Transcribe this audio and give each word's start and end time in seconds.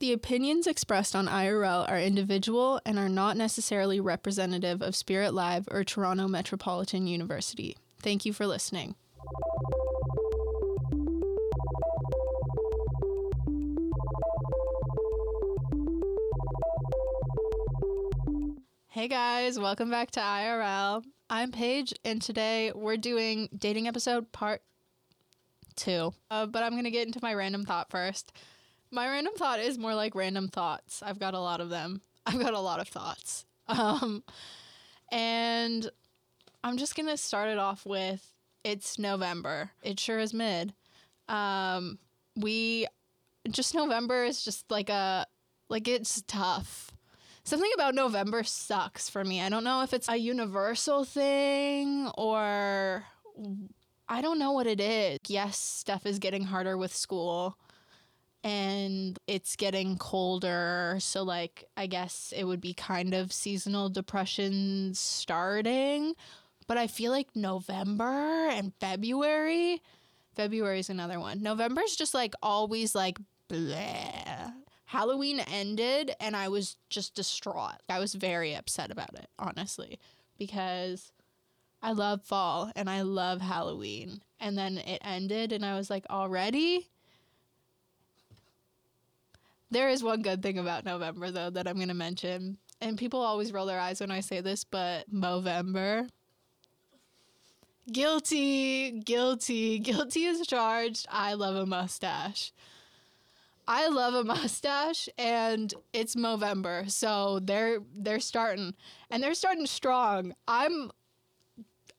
The 0.00 0.14
opinions 0.14 0.66
expressed 0.66 1.14
on 1.14 1.28
IRL 1.28 1.86
are 1.86 2.00
individual 2.00 2.80
and 2.86 2.98
are 2.98 3.10
not 3.10 3.36
necessarily 3.36 4.00
representative 4.00 4.80
of 4.80 4.96
Spirit 4.96 5.34
Live 5.34 5.68
or 5.70 5.84
Toronto 5.84 6.26
Metropolitan 6.26 7.06
University. 7.06 7.76
Thank 8.00 8.24
you 8.24 8.32
for 8.32 8.46
listening. 8.46 8.94
Hey 18.88 19.06
guys, 19.06 19.58
welcome 19.58 19.90
back 19.90 20.12
to 20.12 20.20
IRL. 20.20 21.04
I'm 21.28 21.52
Paige, 21.52 21.92
and 22.06 22.22
today 22.22 22.72
we're 22.74 22.96
doing 22.96 23.50
dating 23.54 23.86
episode 23.86 24.32
part 24.32 24.62
two. 25.76 26.14
Uh, 26.30 26.46
but 26.46 26.62
I'm 26.62 26.74
gonna 26.74 26.90
get 26.90 27.06
into 27.06 27.18
my 27.20 27.34
random 27.34 27.66
thought 27.66 27.90
first. 27.90 28.32
My 28.90 29.08
random 29.08 29.34
thought 29.36 29.60
is 29.60 29.78
more 29.78 29.94
like 29.94 30.14
random 30.14 30.48
thoughts. 30.48 31.02
I've 31.02 31.18
got 31.18 31.34
a 31.34 31.40
lot 31.40 31.60
of 31.60 31.70
them. 31.70 32.02
I've 32.26 32.40
got 32.40 32.54
a 32.54 32.60
lot 32.60 32.80
of 32.80 32.88
thoughts. 32.88 33.44
Um, 33.68 34.24
and 35.12 35.88
I'm 36.64 36.76
just 36.76 36.96
gonna 36.96 37.16
start 37.16 37.48
it 37.48 37.58
off 37.58 37.86
with 37.86 38.26
it's 38.64 38.98
November. 38.98 39.70
It 39.82 39.98
sure 39.98 40.18
is 40.18 40.34
mid. 40.34 40.74
Um, 41.28 41.98
we 42.36 42.86
just 43.48 43.74
November 43.74 44.24
is 44.24 44.44
just 44.44 44.70
like 44.70 44.88
a 44.90 45.26
like 45.68 45.88
it's 45.88 46.22
tough 46.26 46.90
something 47.44 47.70
about 47.74 47.94
November 47.94 48.42
sucks 48.44 49.08
for 49.08 49.24
me. 49.24 49.40
I 49.40 49.48
don't 49.48 49.64
know 49.64 49.82
if 49.82 49.92
it's 49.92 50.08
a 50.08 50.16
universal 50.16 51.04
thing 51.04 52.08
or 52.16 53.04
I 54.08 54.20
don't 54.22 54.38
know 54.38 54.52
what 54.52 54.66
it 54.66 54.80
is. 54.80 55.18
Yes, 55.26 55.58
stuff 55.58 56.06
is 56.06 56.18
getting 56.18 56.44
harder 56.44 56.76
with 56.76 56.94
school 56.94 57.56
and 58.42 59.18
it's 59.26 59.56
getting 59.56 59.98
colder. 59.98 60.96
So, 61.00 61.22
like, 61.22 61.64
I 61.76 61.86
guess 61.86 62.32
it 62.36 62.44
would 62.44 62.60
be 62.60 62.74
kind 62.74 63.14
of 63.14 63.32
seasonal 63.32 63.88
depression 63.88 64.92
starting. 64.94 66.14
But 66.66 66.78
I 66.78 66.86
feel 66.86 67.10
like 67.10 67.34
November 67.34 68.48
and 68.48 68.72
February, 68.80 69.82
February 70.34 70.78
is 70.78 70.88
another 70.88 71.18
one. 71.18 71.42
November's 71.42 71.96
just 71.96 72.14
like 72.14 72.34
always 72.42 72.94
like 72.94 73.18
bleh. 73.48 74.52
Halloween 74.84 75.40
ended 75.40 76.12
and 76.20 76.36
I 76.36 76.48
was 76.48 76.76
just 76.88 77.14
distraught. 77.14 77.80
I 77.88 77.98
was 77.98 78.14
very 78.14 78.54
upset 78.54 78.90
about 78.90 79.14
it, 79.14 79.28
honestly, 79.38 79.98
because 80.38 81.12
I 81.82 81.92
love 81.92 82.22
fall 82.22 82.72
and 82.74 82.90
I 82.90 83.02
love 83.02 83.40
Halloween. 83.40 84.22
And 84.40 84.56
then 84.56 84.78
it 84.78 85.00
ended 85.04 85.52
and 85.52 85.64
I 85.64 85.76
was 85.76 85.90
like, 85.90 86.06
already? 86.10 86.88
There 89.70 89.88
is 89.88 90.02
one 90.02 90.22
good 90.22 90.42
thing 90.42 90.58
about 90.58 90.84
November, 90.84 91.30
though, 91.30 91.50
that 91.50 91.68
I'm 91.68 91.76
going 91.76 91.88
to 91.88 91.94
mention. 91.94 92.58
And 92.80 92.98
people 92.98 93.20
always 93.20 93.52
roll 93.52 93.66
their 93.66 93.78
eyes 93.78 94.00
when 94.00 94.10
I 94.10 94.20
say 94.20 94.40
this, 94.40 94.64
but 94.64 95.12
Movember. 95.12 96.08
Guilty, 97.90 98.90
guilty, 98.90 99.78
guilty 99.78 100.24
is 100.24 100.46
charged. 100.46 101.06
I 101.10 101.34
love 101.34 101.56
a 101.56 101.66
mustache. 101.66 102.52
I 103.66 103.86
love 103.86 104.14
a 104.14 104.24
mustache 104.24 105.08
and 105.16 105.72
it's 105.92 106.16
Movember. 106.16 106.90
So 106.90 107.38
they're 107.40 107.78
they're 107.96 108.20
starting 108.20 108.74
and 109.10 109.22
they're 109.22 109.34
starting 109.34 109.66
strong. 109.66 110.34
I'm 110.48 110.90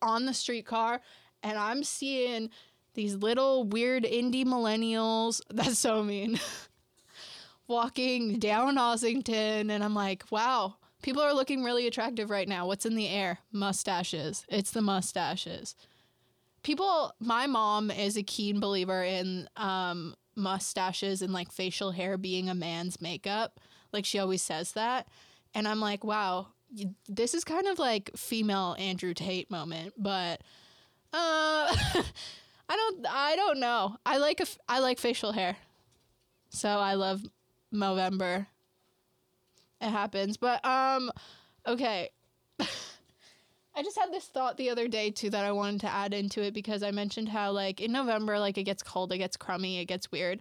on 0.02 0.26
the 0.26 0.34
streetcar 0.34 1.02
and 1.44 1.58
I'm 1.58 1.84
seeing 1.84 2.50
these 2.94 3.16
little 3.16 3.64
weird 3.64 4.04
indie 4.04 4.46
millennials, 4.46 5.42
that's 5.50 5.80
so 5.80 6.04
mean. 6.04 6.40
walking 7.68 8.40
down 8.40 8.76
Ossington 8.76 9.70
and 9.70 9.84
I'm 9.84 9.96
like, 9.96 10.24
"Wow, 10.32 10.76
people 11.02 11.22
are 11.22 11.34
looking 11.34 11.64
really 11.64 11.88
attractive 11.88 12.30
right 12.30 12.48
now. 12.48 12.68
What's 12.68 12.86
in 12.86 12.96
the 12.96 13.08
air? 13.08 13.40
Mustaches. 13.52 14.46
It's 14.50 14.72
the 14.72 14.82
mustaches." 14.82 15.76
People, 16.64 17.16
my 17.20 17.48
mom 17.48 17.90
is 17.90 18.16
a 18.18 18.22
keen 18.22 18.60
believer 18.60 19.04
in 19.04 19.50
um, 19.58 20.14
mustaches 20.36 21.22
and 21.22 21.34
like 21.34 21.52
facial 21.52 21.92
hair 21.92 22.18
being 22.18 22.50
a 22.50 22.56
man's 22.56 23.02
makeup. 23.02 23.60
Like 23.92 24.06
she 24.06 24.20
always 24.20 24.42
says 24.42 24.74
that. 24.74 25.08
And 25.54 25.68
I'm 25.68 25.80
like, 25.80 26.04
wow, 26.04 26.48
this 27.08 27.34
is 27.34 27.44
kind 27.44 27.68
of 27.68 27.80
like 27.80 28.12
female 28.16 28.76
Andrew 28.80 29.14
Tate 29.14 29.52
moment, 29.52 29.94
but 29.98 30.42
uh 31.14 31.68
I 32.70 32.76
don't 32.76 33.06
I 33.10 33.36
don't 33.36 33.60
know. 33.60 33.98
I 34.06 34.18
like 34.18 34.40
a, 34.40 34.46
I 34.70 34.80
like 34.80 35.00
facial 35.00 35.34
hair. 35.34 35.58
So 36.50 36.70
I 36.70 36.94
love 36.94 37.22
Movember. 37.74 38.48
It 39.80 39.90
happens. 39.90 40.38
But 40.38 40.64
um 40.66 41.12
okay. 41.68 42.10
I 43.74 43.84
just 43.84 43.98
had 43.98 44.12
this 44.12 44.26
thought 44.26 44.58
the 44.58 44.70
other 44.70 44.88
day 44.88 45.12
too 45.12 45.30
that 45.30 45.46
I 45.46 45.52
wanted 45.52 45.82
to 45.82 45.88
add 45.88 46.14
into 46.14 46.42
it 46.42 46.54
because 46.54 46.84
I 46.84 46.92
mentioned 46.92 47.30
how 47.30 47.52
like 47.52 47.80
in 47.80 47.92
November 47.92 48.38
like 48.38 48.58
it 48.58 48.64
gets 48.64 48.84
cold, 48.84 49.12
it 49.14 49.18
gets 49.18 49.38
crummy, 49.38 49.80
it 49.80 49.86
gets 49.86 50.12
weird. 50.12 50.40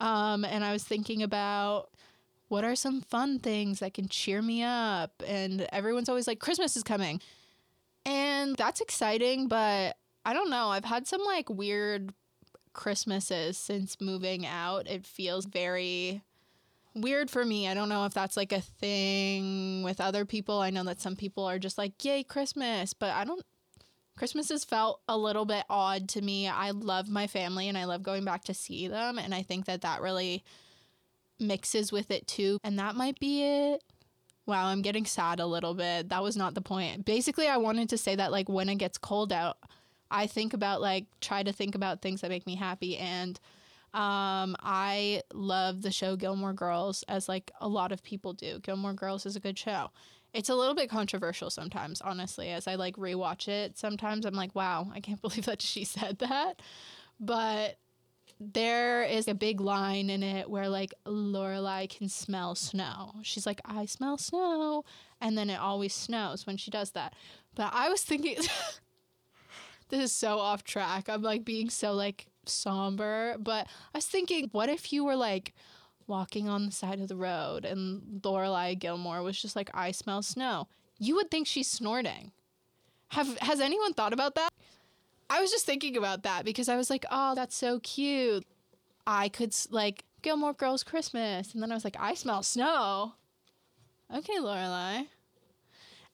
Um, 0.00 0.44
and 0.44 0.64
I 0.64 0.72
was 0.72 0.82
thinking 0.82 1.22
about 1.22 1.90
what 2.48 2.64
are 2.64 2.74
some 2.74 3.00
fun 3.00 3.38
things 3.38 3.78
that 3.78 3.94
can 3.94 4.08
cheer 4.08 4.42
me 4.42 4.62
up 4.62 5.22
and 5.26 5.66
everyone's 5.72 6.08
always 6.08 6.26
like 6.26 6.40
Christmas 6.40 6.76
is 6.76 6.82
coming. 6.82 7.20
And 8.04 8.56
that's 8.56 8.80
exciting, 8.80 9.46
but 9.46 9.96
I 10.24 10.32
don't 10.32 10.50
know. 10.50 10.68
I've 10.68 10.84
had 10.84 11.06
some 11.06 11.22
like 11.24 11.48
weird 11.48 12.12
Christmases 12.72 13.56
since 13.56 14.00
moving 14.00 14.44
out. 14.44 14.88
It 14.88 15.06
feels 15.06 15.46
very 15.46 16.22
weird 16.94 17.30
for 17.30 17.44
me. 17.44 17.68
I 17.68 17.74
don't 17.74 17.88
know 17.88 18.04
if 18.04 18.14
that's 18.14 18.36
like 18.36 18.52
a 18.52 18.60
thing 18.60 19.82
with 19.82 20.00
other 20.00 20.24
people. 20.24 20.60
I 20.60 20.70
know 20.70 20.84
that 20.84 21.00
some 21.00 21.16
people 21.16 21.44
are 21.44 21.58
just 21.58 21.78
like, 21.78 22.04
yay, 22.04 22.22
Christmas. 22.22 22.94
But 22.94 23.10
I 23.10 23.24
don't, 23.24 23.44
Christmas 24.16 24.48
has 24.50 24.64
felt 24.64 25.00
a 25.08 25.16
little 25.16 25.44
bit 25.44 25.64
odd 25.68 26.08
to 26.10 26.22
me. 26.22 26.48
I 26.48 26.70
love 26.70 27.08
my 27.08 27.26
family 27.26 27.68
and 27.68 27.78
I 27.78 27.84
love 27.84 28.02
going 28.02 28.24
back 28.24 28.44
to 28.44 28.54
see 28.54 28.88
them. 28.88 29.18
And 29.18 29.34
I 29.34 29.42
think 29.42 29.66
that 29.66 29.82
that 29.82 30.02
really 30.02 30.44
mixes 31.40 31.92
with 31.92 32.10
it 32.10 32.26
too. 32.26 32.58
And 32.62 32.78
that 32.78 32.94
might 32.94 33.18
be 33.18 33.44
it. 33.44 33.82
Wow, 34.44 34.66
I'm 34.66 34.82
getting 34.82 35.06
sad 35.06 35.38
a 35.38 35.46
little 35.46 35.74
bit. 35.74 36.08
That 36.08 36.22
was 36.22 36.36
not 36.36 36.54
the 36.54 36.60
point. 36.60 37.04
Basically, 37.04 37.46
I 37.46 37.58
wanted 37.58 37.88
to 37.90 37.98
say 37.98 38.16
that 38.16 38.32
like 38.32 38.48
when 38.48 38.68
it 38.68 38.74
gets 38.74 38.98
cold 38.98 39.32
out, 39.32 39.56
I 40.10 40.26
think 40.26 40.52
about 40.52 40.80
like 40.80 41.06
try 41.20 41.42
to 41.42 41.52
think 41.52 41.74
about 41.74 42.02
things 42.02 42.20
that 42.20 42.30
make 42.30 42.46
me 42.46 42.56
happy 42.56 42.98
and 42.98 43.38
um, 43.94 44.56
I 44.60 45.22
love 45.34 45.82
the 45.82 45.90
show 45.90 46.16
Gilmore 46.16 46.54
Girls 46.54 47.04
as 47.08 47.28
like 47.28 47.50
a 47.60 47.68
lot 47.68 47.92
of 47.92 48.02
people 48.02 48.32
do. 48.32 48.58
Gilmore 48.60 48.94
Girls 48.94 49.26
is 49.26 49.36
a 49.36 49.40
good 49.40 49.58
show. 49.58 49.90
It's 50.32 50.48
a 50.48 50.54
little 50.54 50.74
bit 50.74 50.88
controversial 50.88 51.50
sometimes, 51.50 52.00
honestly, 52.00 52.48
as 52.48 52.66
I 52.66 52.76
like 52.76 52.96
rewatch 52.96 53.48
it. 53.48 53.76
Sometimes 53.76 54.24
I'm 54.24 54.34
like, 54.34 54.54
wow, 54.54 54.90
I 54.94 55.00
can't 55.00 55.20
believe 55.22 55.44
that 55.44 55.60
she 55.60 55.84
said 55.84 56.18
that. 56.20 56.62
But 57.20 57.76
there 58.40 59.02
is 59.04 59.28
a 59.28 59.34
big 59.34 59.60
line 59.60 60.08
in 60.08 60.22
it 60.22 60.48
where 60.48 60.70
like 60.70 60.94
Lorelai 61.06 61.88
can 61.88 62.08
smell 62.08 62.54
snow. 62.54 63.12
She's 63.22 63.46
like, 63.46 63.60
I 63.64 63.84
smell 63.84 64.16
snow. 64.16 64.84
And 65.20 65.36
then 65.36 65.50
it 65.50 65.60
always 65.60 65.94
snows 65.94 66.46
when 66.46 66.56
she 66.56 66.70
does 66.70 66.92
that. 66.92 67.14
But 67.54 67.70
I 67.74 67.90
was 67.90 68.02
thinking 68.02 68.36
this 69.90 70.00
is 70.00 70.12
so 70.12 70.38
off 70.38 70.64
track. 70.64 71.10
I'm 71.10 71.22
like 71.22 71.44
being 71.44 71.68
so 71.68 71.92
like 71.92 72.26
somber, 72.46 73.36
but 73.38 73.66
I 73.94 73.98
was 73.98 74.06
thinking, 74.06 74.48
what 74.52 74.68
if 74.68 74.92
you 74.92 75.04
were 75.04 75.16
like 75.16 75.54
walking 76.06 76.48
on 76.48 76.66
the 76.66 76.72
side 76.72 77.00
of 77.00 77.08
the 77.08 77.16
road 77.16 77.64
and 77.64 78.20
Lorelai 78.22 78.78
Gilmore 78.78 79.22
was 79.22 79.40
just 79.40 79.56
like, 79.56 79.70
I 79.74 79.92
smell 79.92 80.22
snow? 80.22 80.68
You 80.98 81.16
would 81.16 81.30
think 81.30 81.46
she's 81.46 81.68
snorting. 81.68 82.32
Have 83.08 83.38
has 83.38 83.60
anyone 83.60 83.92
thought 83.92 84.12
about 84.12 84.34
that? 84.36 84.50
I 85.28 85.40
was 85.40 85.50
just 85.50 85.66
thinking 85.66 85.96
about 85.96 86.22
that 86.24 86.44
because 86.44 86.68
I 86.68 86.76
was 86.76 86.90
like, 86.90 87.04
oh, 87.10 87.34
that's 87.34 87.56
so 87.56 87.80
cute. 87.80 88.46
I 89.06 89.28
could 89.28 89.54
like 89.70 90.04
Gilmore 90.22 90.52
Girls 90.52 90.82
Christmas, 90.82 91.52
and 91.52 91.62
then 91.62 91.72
I 91.72 91.74
was 91.74 91.84
like, 91.84 91.96
I 91.98 92.14
smell 92.14 92.42
snow. 92.42 93.14
Okay, 94.14 94.38
Lorelai. 94.38 95.06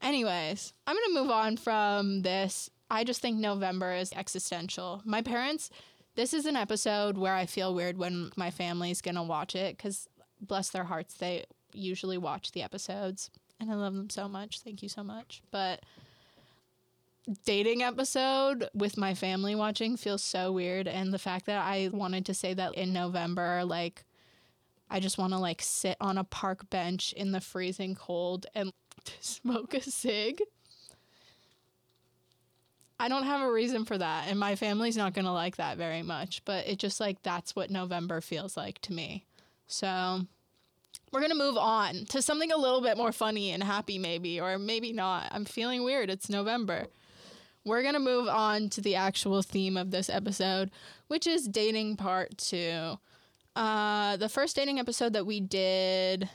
Anyways, 0.01 0.73
I'm 0.87 0.97
gonna 0.97 1.21
move 1.21 1.31
on 1.31 1.57
from 1.57 2.23
this. 2.23 2.71
I 2.91 3.05
just 3.05 3.21
think 3.21 3.39
November 3.39 3.93
is 3.93 4.13
existential. 4.13 5.03
My 5.05 5.21
parents 5.21 5.71
this 6.19 6.35
is 6.35 6.47
an 6.47 6.57
episode 6.57 7.17
where 7.17 7.37
I 7.37 7.47
feel 7.47 7.73
weird 7.73 7.97
when 7.97 8.33
my 8.35 8.51
family's 8.51 9.01
gonna 9.01 9.23
watch 9.23 9.55
it 9.55 9.77
because 9.77 10.09
bless 10.41 10.71
their 10.71 10.83
hearts, 10.83 11.15
they 11.15 11.45
usually 11.73 12.19
watch 12.19 12.51
the 12.51 12.61
episodes 12.61 13.31
and 13.61 13.71
I 13.71 13.77
love 13.77 13.95
them 13.95 14.11
so 14.11 14.27
much. 14.27 14.59
Thank 14.59 14.83
you 14.83 14.89
so 14.89 15.05
much. 15.05 15.43
But 15.53 15.85
dating 17.45 17.85
episode 17.85 18.69
with 18.75 18.99
my 18.99 19.15
family 19.15 19.55
watching 19.55 19.97
feels 19.97 20.25
so 20.25 20.51
weird 20.51 20.89
and 20.89 21.15
the 21.15 21.21
fact 21.21 21.47
that 21.47 21.65
I 21.65 21.89
wanted 21.93 22.27
to 22.27 22.35
say 22.35 22.53
that 22.53 22.75
in 22.75 22.93
November 22.93 23.65
like 23.65 24.05
I 24.91 24.99
just 24.99 25.19
want 25.19 25.35
to 25.35 25.39
like 25.39 25.63
sit 25.63 25.97
on 26.01 26.19
a 26.19 26.25
park 26.25 26.69
bench 26.69 27.13
in 27.13 27.31
the 27.31 27.41
freezing 27.41 27.95
cold 27.95 28.47
and 28.57 28.73
smoke 29.21 29.73
a 29.73 29.83
cig 29.83 30.43
I 33.01 33.09
don't 33.09 33.25
have 33.25 33.43
a 33.43 33.53
reason 33.53 33.85
for 33.85 33.97
that. 33.99 34.27
And 34.29 34.39
my 34.39 34.57
family's 34.57 34.97
not 34.97 35.15
going 35.15 35.25
to 35.25 35.33
like 35.33 35.57
that 35.57 35.77
very 35.77 36.03
much. 36.03 36.43
But 36.45 36.67
it 36.67 36.79
just 36.79 37.01
like 37.01 37.23
that's 37.23 37.55
what 37.55 37.71
November 37.71 38.21
feels 38.21 38.57
like 38.57 38.81
to 38.83 38.93
me. 38.93 39.25
So 39.67 40.21
we're 41.13 41.21
going 41.21 41.33
to 41.33 41.39
move 41.39 41.57
on 41.57 42.05
to 42.07 42.21
something 42.21 42.53
a 42.53 42.57
little 42.57 42.81
bit 42.81 42.97
more 42.97 43.13
funny 43.13 43.51
and 43.53 43.63
happy, 43.63 43.99
maybe, 43.99 44.41
or 44.41 44.59
maybe 44.59 44.93
not. 44.93 45.29
I'm 45.31 45.45
feeling 45.45 45.85
weird. 45.85 46.11
It's 46.11 46.29
November. 46.29 46.87
We're 47.65 47.83
going 47.83 47.95
to 47.95 48.01
move 48.01 48.29
on 48.29 48.71
to 48.71 48.81
the 48.81 48.95
actual 48.95 49.43
theme 49.43 49.77
of 49.77 49.91
this 49.91 50.09
episode, 50.09 50.71
which 51.09 51.27
is 51.27 51.47
dating 51.47 51.97
part 51.97 52.37
two. 52.39 52.99
Uh, 53.57 54.17
the 54.17 54.29
first 54.29 54.57
dating 54.57 54.79
episode 54.79 55.13
that 55.15 55.27
we 55.27 55.41
did, 55.41 56.29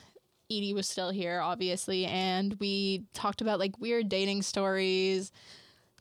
Edie 0.52 0.74
was 0.74 0.88
still 0.88 1.10
here, 1.10 1.40
obviously, 1.40 2.06
and 2.06 2.56
we 2.60 3.06
talked 3.14 3.42
about 3.42 3.60
like 3.60 3.80
weird 3.80 4.10
dating 4.10 4.42
stories, 4.42 5.32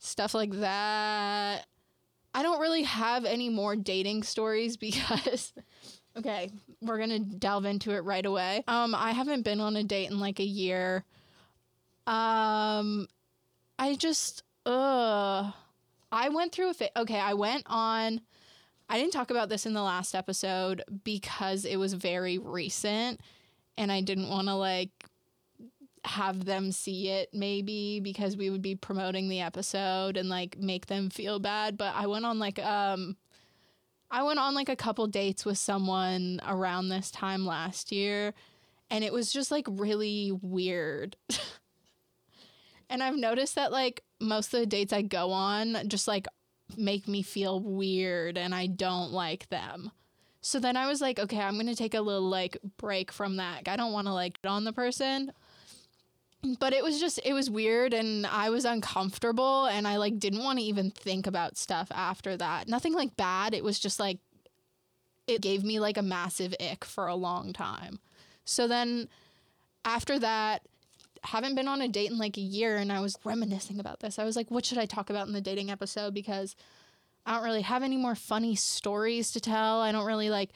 stuff 0.03 0.33
like 0.33 0.51
that. 0.59 1.65
I 2.33 2.41
don't 2.43 2.59
really 2.59 2.83
have 2.83 3.25
any 3.25 3.49
more 3.49 3.75
dating 3.75 4.23
stories 4.23 4.77
because 4.77 5.53
okay, 6.17 6.51
we're 6.81 6.97
going 6.97 7.09
to 7.09 7.19
delve 7.19 7.65
into 7.65 7.91
it 7.91 8.03
right 8.03 8.25
away. 8.25 8.63
Um 8.67 8.93
I 8.93 9.11
haven't 9.11 9.43
been 9.43 9.59
on 9.59 9.75
a 9.75 9.83
date 9.83 10.09
in 10.11 10.19
like 10.19 10.39
a 10.39 10.45
year. 10.45 11.05
Um 12.05 13.07
I 13.79 13.95
just 13.97 14.43
uh 14.65 15.51
I 16.11 16.29
went 16.29 16.51
through 16.51 16.69
a 16.69 16.73
fa- 16.73 16.99
okay, 16.99 17.19
I 17.19 17.33
went 17.33 17.63
on 17.67 18.21
I 18.89 18.99
didn't 18.99 19.13
talk 19.13 19.31
about 19.31 19.49
this 19.49 19.65
in 19.65 19.73
the 19.73 19.81
last 19.81 20.13
episode 20.13 20.83
because 21.03 21.65
it 21.65 21.77
was 21.77 21.93
very 21.93 22.37
recent 22.37 23.21
and 23.77 23.91
I 23.91 24.01
didn't 24.01 24.29
want 24.29 24.47
to 24.47 24.55
like 24.55 24.91
have 26.05 26.45
them 26.45 26.71
see 26.71 27.09
it 27.09 27.29
maybe 27.33 27.99
because 28.01 28.35
we 28.35 28.49
would 28.49 28.61
be 28.61 28.75
promoting 28.75 29.29
the 29.29 29.39
episode 29.39 30.17
and 30.17 30.27
like 30.27 30.57
make 30.59 30.87
them 30.87 31.09
feel 31.09 31.39
bad 31.39 31.77
but 31.77 31.93
i 31.95 32.05
went 32.05 32.25
on 32.25 32.39
like 32.39 32.59
um 32.59 33.15
i 34.11 34.21
went 34.21 34.37
on 34.37 34.53
like 34.53 34.67
a 34.67 34.75
couple 34.75 35.07
dates 35.07 35.45
with 35.45 35.57
someone 35.57 36.41
around 36.45 36.89
this 36.89 37.09
time 37.09 37.45
last 37.45 37.91
year 37.91 38.33
and 38.93 39.03
it 39.03 39.11
was 39.11 39.33
just 39.33 39.49
like 39.49 39.65
really 39.69 40.31
weird. 40.31 41.17
And 42.89 43.01
i've 43.01 43.15
noticed 43.15 43.55
that 43.55 43.71
like 43.71 44.03
most 44.19 44.53
of 44.53 44.59
the 44.59 44.67
dates 44.67 44.93
i 44.93 45.01
go 45.01 45.31
on 45.31 45.77
just 45.87 46.07
like 46.07 46.27
make 46.77 47.07
me 47.07 47.23
feel 47.23 47.59
weird 47.59 48.37
and 48.37 48.53
i 48.53 48.67
don't 48.67 49.11
like 49.11 49.49
them. 49.49 49.89
So 50.41 50.59
then 50.59 50.77
i 50.77 50.85
was 50.85 51.01
like 51.01 51.17
okay 51.17 51.39
i'm 51.39 51.57
gonna 51.57 51.73
take 51.73 51.95
a 51.95 52.01
little 52.01 52.29
like 52.29 52.57
break 52.77 53.11
from 53.11 53.37
that. 53.37 53.67
I 53.67 53.77
don't 53.77 53.93
want 53.93 54.05
to 54.05 54.13
like 54.13 54.37
on 54.45 54.63
the 54.63 54.73
person 54.73 55.31
but 56.59 56.73
it 56.73 56.83
was 56.83 56.99
just 56.99 57.19
it 57.23 57.33
was 57.33 57.49
weird 57.49 57.93
and 57.93 58.25
i 58.27 58.49
was 58.49 58.65
uncomfortable 58.65 59.65
and 59.65 59.87
i 59.87 59.97
like 59.97 60.19
didn't 60.19 60.43
want 60.43 60.59
to 60.59 60.65
even 60.65 60.91
think 60.91 61.25
about 61.25 61.57
stuff 61.57 61.87
after 61.93 62.35
that. 62.37 62.67
Nothing 62.67 62.93
like 62.93 63.15
bad. 63.15 63.53
It 63.53 63.63
was 63.63 63.79
just 63.79 63.99
like 63.99 64.19
it 65.27 65.41
gave 65.41 65.63
me 65.63 65.79
like 65.79 65.97
a 65.97 66.01
massive 66.01 66.53
ick 66.59 66.83
for 66.83 67.07
a 67.07 67.15
long 67.15 67.53
time. 67.53 67.99
So 68.43 68.67
then 68.67 69.07
after 69.85 70.19
that 70.19 70.63
haven't 71.23 71.55
been 71.55 71.69
on 71.69 71.81
a 71.81 71.87
date 71.87 72.11
in 72.11 72.17
like 72.17 72.37
a 72.37 72.41
year 72.41 72.75
and 72.75 72.91
i 72.91 72.99
was 72.99 73.17
reminiscing 73.23 73.79
about 73.79 74.01
this. 74.01 74.19
I 74.19 74.25
was 74.25 74.35
like 74.35 74.51
what 74.51 74.65
should 74.65 74.77
i 74.77 74.85
talk 74.85 75.09
about 75.09 75.27
in 75.27 75.33
the 75.33 75.41
dating 75.41 75.71
episode? 75.71 76.13
Because 76.13 76.55
i 77.25 77.33
don't 77.33 77.43
really 77.43 77.61
have 77.61 77.83
any 77.83 77.97
more 77.97 78.15
funny 78.15 78.55
stories 78.55 79.31
to 79.31 79.39
tell. 79.39 79.79
I 79.79 79.93
don't 79.93 80.05
really 80.05 80.29
like 80.29 80.49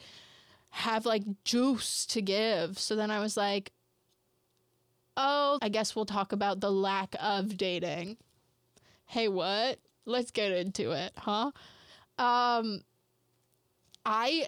have 0.70 1.06
like 1.06 1.22
juice 1.44 2.04
to 2.06 2.20
give. 2.20 2.78
So 2.78 2.94
then 2.94 3.10
i 3.10 3.20
was 3.20 3.36
like 3.36 3.72
oh, 5.18 5.58
I 5.60 5.68
guess 5.68 5.94
we'll 5.94 6.06
talk 6.06 6.32
about 6.32 6.60
the 6.60 6.70
lack 6.70 7.14
of 7.20 7.56
dating. 7.58 8.16
Hey, 9.04 9.28
what? 9.28 9.78
Let's 10.06 10.30
get 10.30 10.52
into 10.52 10.92
it, 10.92 11.12
huh? 11.16 11.50
Um, 12.18 12.82
I 14.06 14.46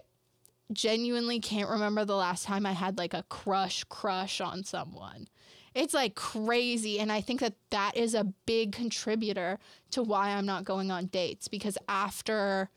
genuinely 0.71 1.39
can't 1.39 1.69
remember 1.69 2.05
the 2.05 2.15
last 2.15 2.45
time 2.45 2.65
I 2.65 2.71
had 2.71 2.97
like 2.97 3.13
a 3.13 3.25
crush 3.29 3.83
crush 3.83 4.39
on 4.39 4.63
someone. 4.63 5.27
It's 5.75 5.93
like 5.93 6.15
crazy. 6.15 6.99
And 6.99 7.11
I 7.11 7.21
think 7.21 7.41
that 7.41 7.53
that 7.69 7.95
is 7.95 8.13
a 8.13 8.33
big 8.45 8.71
contributor 8.71 9.59
to 9.91 10.01
why 10.01 10.29
I'm 10.29 10.45
not 10.45 10.63
going 10.63 10.89
on 10.89 11.07
dates 11.07 11.47
because 11.47 11.77
after 11.87 12.69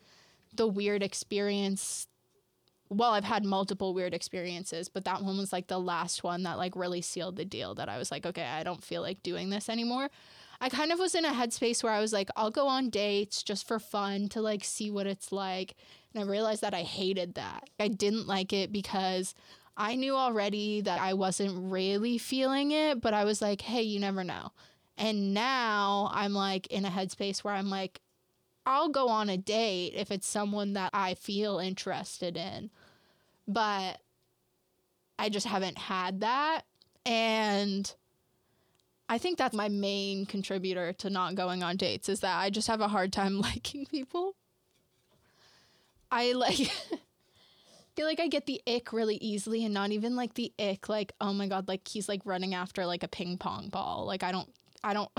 the 0.53 0.67
weird 0.67 1.01
experience 1.01 2.07
well, 2.89 3.11
I've 3.11 3.23
had 3.23 3.43
multiple 3.43 3.93
weird 3.93 4.13
experiences, 4.13 4.89
but 4.89 5.05
that 5.05 5.23
one 5.23 5.37
was 5.37 5.51
like 5.51 5.67
the 5.67 5.79
last 5.79 6.23
one 6.23 6.43
that 6.43 6.57
like 6.57 6.75
really 6.75 7.01
sealed 7.01 7.35
the 7.35 7.45
deal 7.45 7.73
that 7.75 7.89
I 7.89 7.97
was 7.97 8.11
like, 8.11 8.25
okay, 8.25 8.45
I 8.45 8.63
don't 8.63 8.83
feel 8.83 9.01
like 9.01 9.23
doing 9.23 9.49
this 9.49 9.69
anymore. 9.69 10.09
I 10.61 10.69
kind 10.69 10.91
of 10.91 10.99
was 10.99 11.15
in 11.15 11.25
a 11.25 11.33
headspace 11.33 11.83
where 11.83 11.91
I 11.91 11.99
was 11.99 12.13
like, 12.13 12.29
I'll 12.35 12.51
go 12.51 12.67
on 12.67 12.89
dates 12.89 13.43
just 13.43 13.67
for 13.67 13.79
fun 13.79 14.29
to 14.29 14.41
like 14.41 14.63
see 14.63 14.89
what 14.91 15.07
it's 15.07 15.31
like. 15.31 15.75
And 16.13 16.23
I 16.23 16.27
realized 16.27 16.61
that 16.61 16.73
I 16.73 16.83
hated 16.83 17.35
that. 17.35 17.69
I 17.79 17.87
didn't 17.87 18.27
like 18.27 18.53
it 18.53 18.71
because 18.71 19.35
I 19.75 19.95
knew 19.95 20.15
already 20.15 20.81
that 20.81 21.01
I 21.01 21.13
wasn't 21.13 21.71
really 21.71 22.17
feeling 22.17 22.71
it, 22.71 23.01
but 23.01 23.13
I 23.13 23.25
was 23.25 23.41
like, 23.41 23.61
hey, 23.61 23.81
you 23.81 23.99
never 23.99 24.23
know. 24.23 24.51
And 24.97 25.33
now 25.33 26.09
I'm 26.13 26.33
like 26.33 26.67
in 26.67 26.85
a 26.85 26.89
headspace 26.89 27.43
where 27.43 27.53
I'm 27.53 27.69
like, 27.69 27.99
I'll 28.65 28.89
go 28.89 29.09
on 29.09 29.29
a 29.29 29.37
date 29.37 29.93
if 29.95 30.11
it's 30.11 30.27
someone 30.27 30.73
that 30.73 30.91
I 30.93 31.13
feel 31.13 31.59
interested 31.59 32.35
in. 32.37 32.71
But 33.47 33.99
I 35.19 35.29
just 35.29 35.45
haven't 35.45 35.77
had 35.77 36.21
that. 36.21 36.63
And 37.05 37.93
I 39.07 39.17
think 39.17 39.37
that's 39.37 39.55
my 39.55 39.69
main 39.69 40.25
contributor 40.25 40.93
to 40.93 41.09
not 41.09 41.35
going 41.35 41.61
on 41.61 41.77
dates 41.77 42.09
is 42.09 42.21
that 42.21 42.39
I 42.39 42.49
just 42.49 42.67
have 42.67 42.81
a 42.81 42.87
hard 42.87 43.13
time 43.13 43.39
liking 43.41 43.85
people. 43.85 44.35
I 46.11 46.33
like 46.33 46.55
feel 47.95 48.05
like 48.05 48.19
I 48.19 48.27
get 48.27 48.45
the 48.45 48.61
ick 48.67 48.93
really 48.93 49.15
easily 49.17 49.63
and 49.63 49.73
not 49.73 49.91
even 49.91 50.15
like 50.15 50.33
the 50.35 50.53
ick 50.59 50.87
like 50.87 51.13
oh 51.19 51.33
my 51.33 51.47
god 51.47 51.67
like 51.67 51.87
he's 51.87 52.07
like 52.07 52.21
running 52.25 52.53
after 52.53 52.85
like 52.85 53.03
a 53.03 53.07
ping 53.07 53.37
pong 53.37 53.69
ball. 53.69 54.05
Like 54.05 54.23
I 54.23 54.31
don't 54.31 54.49
I 54.83 54.93
don't 54.93 55.11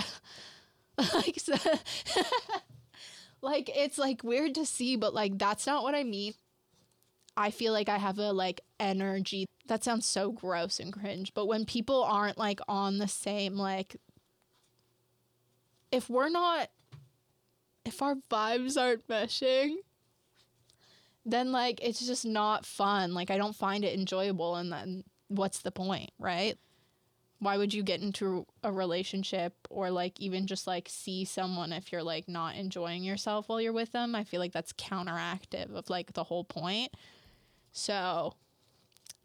like 1.15 1.39
like 3.43 3.71
it's 3.75 3.99
like 3.99 4.25
weird 4.25 4.55
to 4.57 4.67
see, 4.67 4.97
but 4.97 5.15
like 5.15 5.39
that's 5.39 5.67
not 5.67 5.83
what 5.83 5.95
I 5.95 6.05
mean. 6.05 6.35
I 7.37 7.51
feel 7.51 7.73
like 7.73 7.89
I 7.89 7.99
have 7.99 8.19
a 8.19 8.33
like 8.33 8.63
energy 8.81 9.47
that 9.67 9.85
sounds 9.85 10.07
so 10.07 10.33
gross 10.33 10.81
and 10.81 10.93
cringe, 10.93 11.35
but 11.35 11.47
when 11.47 11.65
people 11.65 12.03
aren't 12.03 12.39
like 12.39 12.61
on 12.69 12.99
the 12.99 13.09
same 13.09 13.57
like 13.57 13.97
if 15.93 16.09
we're 16.09 16.29
not 16.29 16.69
if 17.85 18.03
our 18.03 18.17
vibes 18.31 18.81
aren't 18.81 19.07
meshing, 19.07 19.77
then 21.25 21.53
like 21.53 21.81
it's 21.83 22.05
just 22.07 22.25
not 22.25 22.67
fun. 22.67 23.15
Like 23.15 23.31
I 23.31 23.37
don't 23.37 23.57
find 23.57 23.85
it 23.85 23.99
enjoyable 23.99 24.57
and 24.57 24.73
then 24.73 25.05
what's 25.29 25.61
the 25.61 25.73
point, 25.73 26.11
right? 26.19 26.59
Why 27.39 27.59
would 27.59 27.75
you 27.75 27.83
get 27.83 28.01
into 28.01 28.47
a 28.63 28.73
relationship 28.73 29.55
or 29.69 29.91
like 29.91 30.19
even 30.21 30.47
just 30.47 30.67
like 30.67 30.89
see 30.89 31.25
someone 31.25 31.73
if 31.73 31.93
you're 31.93 32.03
like 32.03 32.29
not 32.29 32.57
enjoying 32.57 33.05
yourself 33.05 33.49
while 33.49 33.61
you're 33.61 33.73
with 33.73 33.93
them? 33.93 34.15
I 34.15 34.25
feel 34.25 34.41
like 34.41 34.53
that's 34.53 34.73
counteractive 34.73 35.75
of 35.75 35.91
like 35.91 36.15
the 36.15 36.25
whole 36.25 36.45
point. 36.45 36.93
So, 37.73 38.35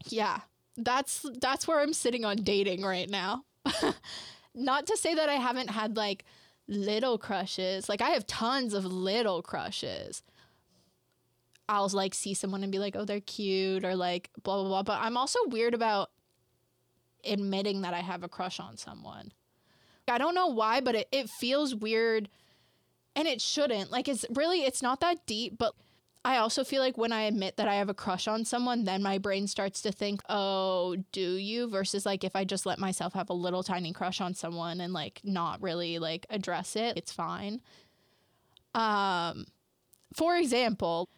yeah. 0.07 0.41
That's 0.77 1.25
that's 1.39 1.67
where 1.67 1.79
I'm 1.79 1.93
sitting 1.93 2.25
on 2.25 2.37
dating 2.37 2.81
right 2.81 3.09
now. 3.09 3.43
not 4.55 4.87
to 4.87 4.97
say 4.97 5.13
that 5.15 5.29
I 5.29 5.35
haven't 5.35 5.69
had 5.69 5.97
like 5.97 6.25
little 6.67 7.17
crushes. 7.17 7.89
Like 7.89 8.01
I 8.01 8.11
have 8.11 8.25
tons 8.25 8.73
of 8.73 8.85
little 8.85 9.41
crushes. 9.41 10.23
I'll 11.69 11.89
like 11.89 12.13
see 12.13 12.33
someone 12.33 12.63
and 12.63 12.71
be 12.71 12.79
like, 12.79 12.95
"Oh, 12.95 13.05
they're 13.05 13.21
cute," 13.21 13.85
or 13.85 13.95
like 13.95 14.29
blah 14.43 14.61
blah 14.61 14.67
blah. 14.67 14.83
But 14.83 15.01
I'm 15.01 15.17
also 15.17 15.39
weird 15.47 15.73
about 15.73 16.09
admitting 17.25 17.81
that 17.81 17.93
I 17.93 17.99
have 17.99 18.23
a 18.23 18.29
crush 18.29 18.59
on 18.59 18.77
someone. 18.77 19.31
I 20.07 20.17
don't 20.17 20.35
know 20.35 20.47
why, 20.47 20.81
but 20.81 20.95
it, 20.95 21.07
it 21.11 21.29
feels 21.29 21.73
weird 21.73 22.27
and 23.15 23.27
it 23.27 23.41
shouldn't. 23.41 23.91
Like 23.91 24.07
it's 24.07 24.25
really 24.29 24.63
it's 24.63 24.81
not 24.81 24.99
that 25.01 25.25
deep, 25.25 25.57
but 25.57 25.73
I 26.23 26.37
also 26.37 26.63
feel 26.63 26.81
like 26.81 26.97
when 26.97 27.11
I 27.11 27.23
admit 27.23 27.57
that 27.57 27.67
I 27.67 27.75
have 27.75 27.89
a 27.89 27.95
crush 27.95 28.27
on 28.27 28.45
someone, 28.45 28.83
then 28.83 29.01
my 29.01 29.17
brain 29.17 29.47
starts 29.47 29.81
to 29.81 29.91
think, 29.91 30.21
"Oh, 30.29 30.97
do 31.11 31.35
you?" 31.35 31.67
versus 31.67 32.05
like 32.05 32.23
if 32.23 32.35
I 32.35 32.43
just 32.43 32.65
let 32.65 32.77
myself 32.79 33.13
have 33.13 33.29
a 33.29 33.33
little 33.33 33.63
tiny 33.63 33.91
crush 33.91 34.21
on 34.21 34.33
someone 34.33 34.81
and 34.81 34.93
like 34.93 35.21
not 35.23 35.61
really 35.61 35.97
like 35.99 36.25
address 36.29 36.75
it, 36.75 36.97
it's 36.97 37.11
fine. 37.11 37.61
Um 38.75 39.45
for 40.13 40.35
example, 40.35 41.09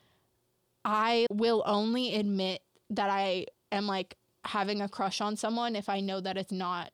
I 0.85 1.25
will 1.31 1.63
only 1.65 2.15
admit 2.15 2.61
that 2.91 3.09
I 3.09 3.47
am 3.71 3.87
like 3.87 4.17
having 4.45 4.81
a 4.81 4.89
crush 4.89 5.21
on 5.21 5.35
someone 5.35 5.75
if 5.75 5.89
I 5.89 5.99
know 5.99 6.19
that 6.19 6.37
it's 6.37 6.51
not 6.51 6.91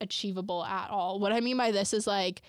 achievable 0.00 0.64
at 0.64 0.90
all. 0.90 1.18
What 1.18 1.32
I 1.32 1.40
mean 1.40 1.56
by 1.56 1.70
this 1.70 1.92
is 1.92 2.06
like 2.06 2.42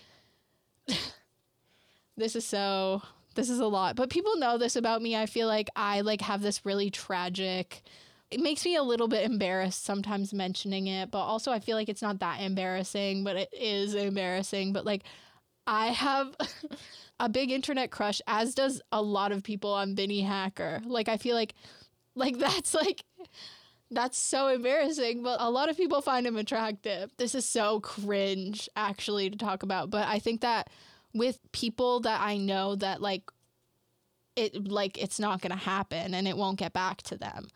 this 2.16 2.36
is 2.36 2.44
so 2.44 3.02
this 3.34 3.50
is 3.50 3.58
a 3.58 3.66
lot. 3.66 3.96
But 3.96 4.10
people 4.10 4.36
know 4.36 4.58
this 4.58 4.76
about 4.76 5.02
me. 5.02 5.16
I 5.16 5.26
feel 5.26 5.46
like 5.46 5.68
I 5.76 6.00
like 6.00 6.22
have 6.22 6.42
this 6.42 6.64
really 6.64 6.90
tragic 6.90 7.82
it 8.30 8.40
makes 8.40 8.64
me 8.64 8.74
a 8.74 8.82
little 8.82 9.08
bit 9.08 9.24
embarrassed 9.24 9.84
sometimes 9.84 10.34
mentioning 10.34 10.88
it, 10.88 11.10
but 11.10 11.20
also 11.20 11.52
I 11.52 11.60
feel 11.60 11.76
like 11.76 11.88
it's 11.88 12.02
not 12.02 12.18
that 12.20 12.40
embarrassing, 12.40 13.22
but 13.22 13.36
it 13.36 13.48
is 13.52 13.94
embarrassing. 13.94 14.72
But 14.72 14.84
like 14.84 15.04
I 15.66 15.88
have 15.88 16.34
a 17.20 17.28
big 17.28 17.50
internet 17.50 17.90
crush, 17.90 18.20
as 18.26 18.54
does 18.54 18.80
a 18.90 19.00
lot 19.00 19.32
of 19.32 19.44
people 19.44 19.72
on 19.72 19.94
Vinnie 19.94 20.22
Hacker. 20.22 20.80
Like 20.84 21.08
I 21.08 21.18
feel 21.18 21.36
like 21.36 21.54
like 22.14 22.38
that's 22.38 22.74
like 22.74 23.04
That's 23.90 24.18
so 24.18 24.48
embarrassing, 24.48 25.22
but 25.22 25.40
a 25.40 25.50
lot 25.50 25.68
of 25.68 25.76
people 25.76 26.02
find 26.02 26.26
him 26.26 26.36
attractive. 26.36 27.12
This 27.18 27.34
is 27.34 27.48
so 27.48 27.80
cringe 27.80 28.68
actually 28.74 29.30
to 29.30 29.38
talk 29.38 29.62
about, 29.62 29.90
but 29.90 30.08
I 30.08 30.18
think 30.18 30.40
that 30.40 30.70
with 31.14 31.38
people 31.52 32.00
that 32.00 32.20
I 32.20 32.36
know 32.36 32.74
that 32.76 33.00
like 33.00 33.30
it 34.34 34.68
like 34.68 34.98
it's 34.98 35.18
not 35.18 35.40
to 35.42 35.56
happen 35.56 36.14
and 36.14 36.28
it 36.28 36.36
won't 36.36 36.58
get 36.58 36.72
back 36.72 37.02
to 37.02 37.16
them. 37.16 37.48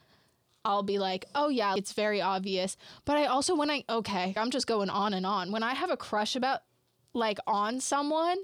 I'll 0.64 0.82
be 0.82 0.98
like, 0.98 1.24
"Oh 1.34 1.48
yeah, 1.48 1.74
it's 1.76 1.92
very 1.92 2.20
obvious." 2.20 2.76
But 3.04 3.16
I 3.16 3.26
also 3.26 3.54
when 3.54 3.70
I 3.70 3.84
okay, 3.88 4.34
I'm 4.36 4.50
just 4.50 4.66
going 4.66 4.90
on 4.90 5.14
and 5.14 5.26
on. 5.26 5.52
When 5.52 5.62
I 5.62 5.74
have 5.74 5.90
a 5.90 5.96
crush 5.96 6.36
about 6.36 6.60
like 7.12 7.38
on 7.46 7.80
someone, 7.80 8.38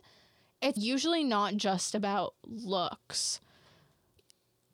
it's 0.61 0.78
usually 0.78 1.25
not 1.25 1.57
just 1.57 1.95
about 1.95 2.35
looks. 2.45 3.40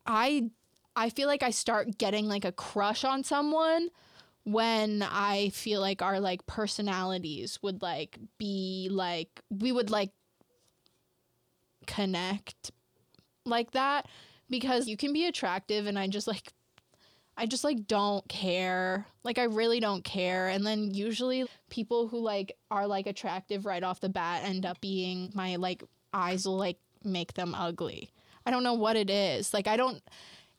I 0.06 0.50
I 0.94 1.10
feel 1.10 1.28
like 1.28 1.42
I 1.42 1.50
start 1.50 1.98
getting 1.98 2.28
like 2.28 2.44
a 2.44 2.52
crush 2.52 3.04
on 3.04 3.24
someone 3.24 3.88
when 4.44 5.02
I 5.02 5.50
feel 5.50 5.80
like 5.80 6.02
our 6.02 6.20
like 6.20 6.46
personalities 6.46 7.58
would 7.62 7.80
like 7.80 8.18
be 8.38 8.88
like 8.90 9.40
we 9.50 9.72
would 9.72 9.90
like 9.90 10.10
connect 11.86 12.72
like 13.44 13.72
that 13.72 14.06
because 14.50 14.88
you 14.88 14.96
can 14.96 15.12
be 15.12 15.26
attractive 15.26 15.86
and 15.86 15.98
I 15.98 16.08
just 16.08 16.26
like 16.26 16.52
I 17.36 17.46
just 17.46 17.64
like 17.64 17.86
don't 17.86 18.28
care. 18.28 19.06
Like 19.24 19.38
I 19.38 19.44
really 19.44 19.80
don't 19.80 20.04
care. 20.04 20.48
And 20.48 20.66
then 20.66 20.92
usually 20.92 21.46
people 21.70 22.08
who 22.08 22.18
like 22.18 22.56
are 22.70 22.86
like 22.86 23.06
attractive 23.06 23.64
right 23.64 23.82
off 23.82 24.00
the 24.00 24.10
bat 24.10 24.42
end 24.44 24.66
up 24.66 24.80
being 24.80 25.30
my 25.34 25.56
like 25.56 25.82
eyes 26.12 26.46
will 26.46 26.58
like 26.58 26.78
make 27.04 27.32
them 27.34 27.54
ugly. 27.54 28.10
I 28.44 28.50
don't 28.50 28.62
know 28.62 28.74
what 28.74 28.96
it 28.96 29.08
is. 29.08 29.54
Like 29.54 29.66
I 29.66 29.76
don't 29.76 30.02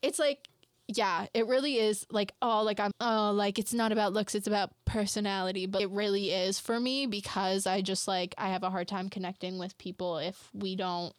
it's 0.04 0.20
like 0.20 0.48
yeah, 0.90 1.28
it 1.34 1.48
really 1.48 1.78
is 1.78 2.06
like 2.12 2.34
oh 2.42 2.62
like 2.62 2.80
I'm 2.80 2.92
oh 3.00 3.32
like 3.34 3.58
it's 3.58 3.74
not 3.74 3.92
about 3.92 4.14
looks, 4.14 4.36
it's 4.36 4.48
about 4.48 4.72
personality, 4.86 5.66
but 5.66 5.82
it 5.82 5.90
really 5.90 6.32
is 6.32 6.60
for 6.60 6.80
me 6.80 7.06
because 7.08 7.66
I 7.66 7.82
just 7.82 8.08
like 8.08 8.36
I 8.38 8.50
have 8.50 8.64
a 8.64 8.70
hard 8.70 8.88
time 8.88 9.10
connecting 9.10 9.58
with 9.58 9.78
people 9.78 10.18
if 10.18 10.50
we 10.54 10.76
don't 10.76 11.14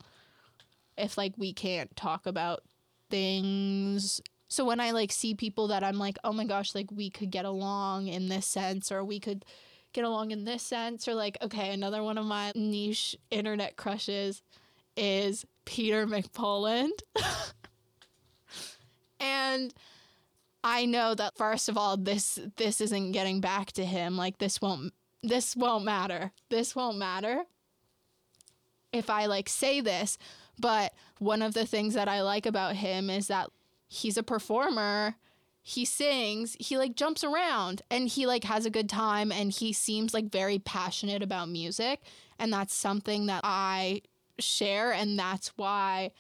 if 0.97 1.19
like 1.19 1.33
we 1.39 1.53
can't 1.53 1.95
talk 1.97 2.27
about 2.27 2.63
things. 3.11 4.21
So 4.49 4.65
when 4.65 4.81
I 4.81 4.91
like 4.93 5.11
see 5.11 5.35
people 5.35 5.69
that 5.69 5.83
I'm 5.83 5.99
like, 5.99 6.19
"Oh 6.23 6.33
my 6.33 6.45
gosh, 6.45 6.75
like 6.75 6.91
we 6.93 7.11
could 7.11 7.31
get 7.31 7.47
along 7.47 8.09
in 8.09 8.29
this 8.29 8.47
sense 8.47 8.93
or 8.93 9.03
we 9.03 9.19
could 9.19 9.45
get 9.95 10.05
along 10.05 10.31
in 10.31 10.45
this 10.45 10.63
sense 10.63 11.09
or 11.09 11.15
like 11.15 11.39
okay, 11.43 11.73
another 11.73 12.03
one 12.03 12.19
of 12.19 12.27
my 12.27 12.53
niche 12.55 13.17
internet 13.31 13.77
crushes 13.77 14.43
is 14.97 15.47
Peter 15.65 16.07
McPoland. 16.07 16.91
and 19.25 19.75
I 20.63 20.85
know 20.85 21.15
that 21.15 21.37
first 21.37 21.69
of 21.69 21.79
all 21.79 21.97
this 21.97 22.39
this 22.57 22.81
isn't 22.81 23.13
getting 23.13 23.41
back 23.41 23.73
to 23.73 23.85
him. 23.85 24.17
Like 24.17 24.39
this 24.39 24.61
won't 24.61 24.93
this 25.23 25.57
won't 25.57 25.85
matter. 25.85 26.33
This 26.51 26.77
won't 26.77 26.99
matter. 26.99 27.45
If 28.93 29.11
I 29.11 29.27
like 29.27 29.49
say 29.49 29.81
this, 29.81 30.19
but 30.59 30.93
one 31.19 31.43
of 31.43 31.55
the 31.55 31.67
things 31.67 31.95
that 31.95 32.09
I 32.09 32.23
like 32.23 32.47
about 32.47 32.77
him 32.77 33.11
is 33.11 33.29
that 33.29 33.49
he's 33.89 34.17
a 34.17 34.23
performer. 34.23 35.17
He 35.63 35.87
sings, 35.87 36.57
he 36.61 36.77
like 36.77 36.95
jumps 36.95 37.25
around 37.25 37.81
and 37.91 38.07
he 38.07 38.27
like 38.27 38.45
has 38.45 38.67
a 38.67 38.71
good 38.71 38.89
time 38.89 39.33
and 39.33 39.51
he 39.51 39.73
seems 39.73 40.13
like 40.13 40.31
very 40.31 40.59
passionate 40.59 41.23
about 41.23 41.49
music 41.49 42.03
and 42.39 42.53
that's 42.53 42.75
something 42.75 43.27
that 43.27 43.41
I 43.45 44.03
share 44.39 44.93
and 44.93 45.19
that's 45.19 45.49
why 45.57 46.11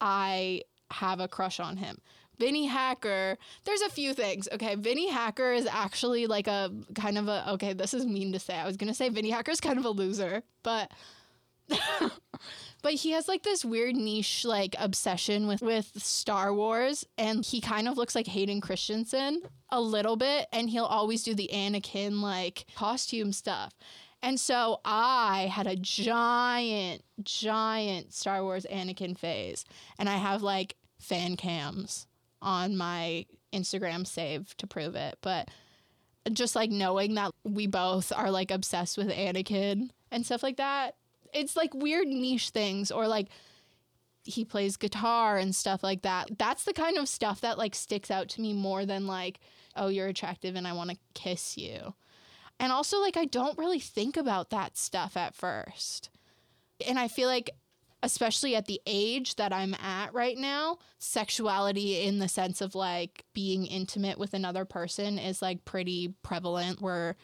I 0.00 0.62
have 0.90 1.20
a 1.20 1.28
crush 1.28 1.60
on 1.60 1.76
him. 1.76 1.98
Vinnie 2.40 2.66
Hacker, 2.66 3.36
there's 3.64 3.82
a 3.82 3.90
few 3.90 4.14
things. 4.14 4.48
Okay, 4.50 4.74
Vinnie 4.74 5.10
Hacker 5.10 5.52
is 5.52 5.66
actually 5.66 6.26
like 6.26 6.48
a 6.48 6.72
kind 6.94 7.18
of 7.18 7.28
a 7.28 7.50
okay, 7.52 7.74
this 7.74 7.92
is 7.92 8.06
mean 8.06 8.32
to 8.32 8.38
say. 8.38 8.54
I 8.54 8.66
was 8.66 8.78
to 8.78 8.94
say 8.94 9.10
Vinnie 9.10 9.30
Hacker 9.30 9.50
is 9.50 9.60
kind 9.60 9.78
of 9.78 9.84
a 9.84 9.90
loser, 9.90 10.42
but 10.62 10.90
but 12.82 12.94
he 12.94 13.10
has 13.10 13.28
like 13.28 13.42
this 13.42 13.62
weird 13.62 13.94
niche 13.94 14.44
like 14.46 14.74
obsession 14.78 15.46
with 15.46 15.60
with 15.60 15.92
Star 15.96 16.52
Wars 16.52 17.04
and 17.18 17.44
he 17.44 17.60
kind 17.60 17.86
of 17.86 17.98
looks 17.98 18.14
like 18.14 18.26
Hayden 18.26 18.62
Christensen 18.62 19.42
a 19.68 19.80
little 19.80 20.16
bit 20.16 20.46
and 20.50 20.70
he'll 20.70 20.86
always 20.86 21.22
do 21.22 21.34
the 21.34 21.50
Anakin 21.52 22.22
like 22.22 22.64
costume 22.74 23.32
stuff. 23.32 23.74
And 24.22 24.40
so 24.40 24.80
I 24.84 25.50
had 25.52 25.66
a 25.66 25.76
giant 25.76 27.04
giant 27.22 28.14
Star 28.14 28.42
Wars 28.42 28.66
Anakin 28.72 29.16
phase 29.16 29.66
and 29.98 30.08
I 30.08 30.16
have 30.16 30.42
like 30.42 30.76
fan 30.98 31.36
cams 31.36 32.06
on 32.42 32.76
my 32.76 33.26
Instagram 33.52 34.06
save 34.06 34.56
to 34.58 34.66
prove 34.66 34.94
it, 34.94 35.18
but 35.20 35.48
just 36.32 36.54
like 36.54 36.70
knowing 36.70 37.14
that 37.14 37.32
we 37.44 37.66
both 37.66 38.12
are 38.14 38.30
like 38.30 38.50
obsessed 38.50 38.98
with 38.98 39.08
Anakin 39.08 39.90
and 40.10 40.24
stuff 40.24 40.42
like 40.42 40.58
that 40.58 40.94
it's 41.32 41.56
like 41.56 41.74
weird 41.74 42.08
niche 42.08 42.50
things 42.50 42.90
or 42.90 43.06
like 43.06 43.28
he 44.24 44.44
plays 44.44 44.76
guitar 44.76 45.38
and 45.38 45.54
stuff 45.54 45.82
like 45.82 46.02
that. 46.02 46.38
That's 46.38 46.64
the 46.64 46.72
kind 46.72 46.98
of 46.98 47.08
stuff 47.08 47.40
that 47.40 47.58
like 47.58 47.74
sticks 47.74 48.10
out 48.10 48.28
to 48.30 48.40
me 48.40 48.52
more 48.52 48.84
than 48.84 49.06
like, 49.06 49.40
oh, 49.76 49.88
you're 49.88 50.08
attractive 50.08 50.56
and 50.56 50.66
I 50.68 50.72
want 50.72 50.90
to 50.90 50.98
kiss 51.14 51.56
you. 51.56 51.94
And 52.58 52.72
also 52.72 53.00
like 53.00 53.16
I 53.16 53.24
don't 53.24 53.58
really 53.58 53.80
think 53.80 54.16
about 54.16 54.50
that 54.50 54.76
stuff 54.76 55.16
at 55.16 55.34
first. 55.34 56.10
And 56.86 56.98
I 56.98 57.08
feel 57.08 57.28
like 57.28 57.50
especially 58.02 58.56
at 58.56 58.66
the 58.66 58.80
age 58.86 59.36
that 59.36 59.52
I'm 59.52 59.74
at 59.74 60.14
right 60.14 60.36
now, 60.36 60.78
sexuality 60.98 62.02
in 62.02 62.18
the 62.18 62.28
sense 62.28 62.60
of 62.60 62.74
like 62.74 63.24
being 63.34 63.66
intimate 63.66 64.18
with 64.18 64.34
another 64.34 64.64
person 64.64 65.18
is 65.18 65.42
like 65.42 65.64
pretty 65.64 66.14
prevalent 66.22 66.80
We're 66.80 67.14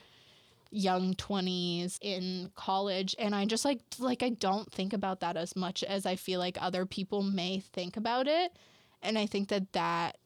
young 0.70 1.14
20s 1.14 1.96
in 2.00 2.50
college 2.54 3.14
and 3.18 3.34
I 3.34 3.44
just 3.46 3.64
like 3.64 3.80
like 3.98 4.22
I 4.22 4.30
don't 4.30 4.70
think 4.70 4.92
about 4.92 5.20
that 5.20 5.36
as 5.36 5.54
much 5.54 5.84
as 5.84 6.04
I 6.04 6.16
feel 6.16 6.40
like 6.40 6.58
other 6.60 6.84
people 6.84 7.22
may 7.22 7.60
think 7.60 7.96
about 7.96 8.26
it 8.26 8.52
and 9.00 9.16
I 9.16 9.26
think 9.26 9.48
that 9.48 9.72
that 9.72 10.18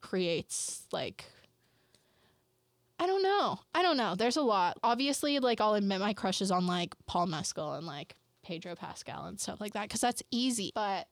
creates 0.00 0.86
like 0.92 1.24
I 2.98 3.06
don't 3.06 3.22
know. 3.22 3.58
I 3.74 3.80
don't 3.80 3.96
know. 3.96 4.14
There's 4.14 4.36
a 4.36 4.42
lot. 4.42 4.78
Obviously, 4.82 5.38
like 5.38 5.58
I'll 5.60 5.72
admit 5.72 6.00
my 6.00 6.12
crushes 6.12 6.50
on 6.50 6.66
like 6.66 6.94
Paul 7.06 7.26
Mescal 7.26 7.72
and 7.72 7.86
like 7.86 8.14
Pedro 8.50 8.74
Pascal 8.74 9.26
and 9.26 9.38
stuff 9.38 9.60
like 9.60 9.74
that 9.74 9.84
because 9.84 10.00
that's 10.00 10.24
easy. 10.32 10.72
But 10.74 11.06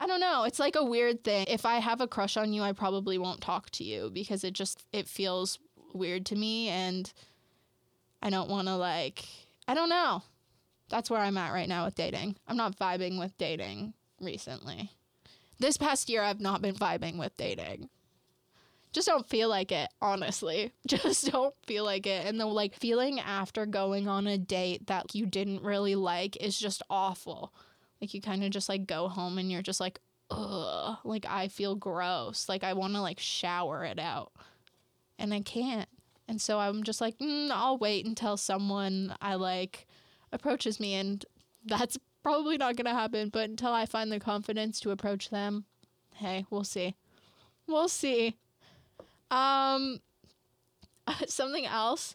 I 0.00 0.08
don't 0.08 0.18
know. 0.18 0.42
It's 0.42 0.58
like 0.58 0.74
a 0.74 0.84
weird 0.84 1.22
thing. 1.22 1.46
If 1.48 1.64
I 1.64 1.74
have 1.74 2.00
a 2.00 2.08
crush 2.08 2.36
on 2.36 2.52
you, 2.52 2.62
I 2.62 2.72
probably 2.72 3.18
won't 3.18 3.40
talk 3.40 3.70
to 3.70 3.84
you 3.84 4.10
because 4.12 4.42
it 4.42 4.52
just 4.52 4.84
it 4.92 5.06
feels 5.06 5.60
weird 5.94 6.26
to 6.26 6.34
me 6.34 6.68
and 6.68 7.12
I 8.20 8.30
don't 8.30 8.50
want 8.50 8.66
to 8.66 8.74
like 8.74 9.24
I 9.68 9.74
don't 9.74 9.88
know. 9.88 10.24
That's 10.88 11.08
where 11.08 11.20
I'm 11.20 11.36
at 11.36 11.52
right 11.52 11.68
now 11.68 11.84
with 11.84 11.94
dating. 11.94 12.34
I'm 12.48 12.56
not 12.56 12.76
vibing 12.76 13.16
with 13.16 13.38
dating 13.38 13.94
recently. 14.20 14.90
This 15.60 15.76
past 15.76 16.08
year 16.08 16.22
I've 16.22 16.40
not 16.40 16.62
been 16.62 16.74
vibing 16.74 17.16
with 17.16 17.36
dating. 17.36 17.90
Just 18.92 19.06
don't 19.06 19.28
feel 19.28 19.48
like 19.48 19.70
it, 19.70 19.88
honestly. 20.02 20.72
Just 20.86 21.30
don't 21.30 21.54
feel 21.64 21.84
like 21.84 22.06
it. 22.06 22.26
And 22.26 22.40
the 22.40 22.46
like 22.46 22.74
feeling 22.74 23.20
after 23.20 23.66
going 23.66 24.08
on 24.08 24.26
a 24.26 24.36
date 24.36 24.88
that 24.88 25.14
you 25.14 25.26
didn't 25.26 25.62
really 25.62 25.94
like 25.94 26.36
is 26.36 26.58
just 26.58 26.82
awful. 26.90 27.52
Like 28.00 28.14
you 28.14 28.20
kind 28.20 28.42
of 28.42 28.50
just 28.50 28.68
like 28.68 28.86
go 28.86 29.08
home 29.08 29.38
and 29.38 29.50
you're 29.50 29.62
just 29.62 29.80
like, 29.80 30.00
ugh, 30.30 30.96
like 31.04 31.26
I 31.28 31.48
feel 31.48 31.74
gross. 31.74 32.48
Like 32.48 32.64
I 32.64 32.72
want 32.72 32.94
to 32.94 33.00
like 33.00 33.20
shower 33.20 33.84
it 33.84 33.98
out. 33.98 34.32
And 35.18 35.34
I 35.34 35.40
can't. 35.40 35.88
And 36.26 36.40
so 36.40 36.58
I'm 36.58 36.82
just 36.82 37.00
like, 37.00 37.18
mm, 37.18 37.50
I'll 37.50 37.78
wait 37.78 38.06
until 38.06 38.36
someone 38.36 39.14
I 39.20 39.34
like 39.34 39.86
approaches 40.32 40.80
me. 40.80 40.94
And 40.94 41.24
that's 41.64 41.98
probably 42.22 42.56
not 42.56 42.76
going 42.76 42.86
to 42.86 42.98
happen. 42.98 43.28
But 43.28 43.50
until 43.50 43.72
I 43.72 43.86
find 43.86 44.10
the 44.10 44.20
confidence 44.20 44.80
to 44.80 44.92
approach 44.92 45.30
them, 45.30 45.64
hey, 46.14 46.46
we'll 46.48 46.64
see. 46.64 46.94
We'll 47.66 47.88
see. 47.88 48.36
Um, 49.30 50.00
something 51.26 51.66
else 51.66 52.14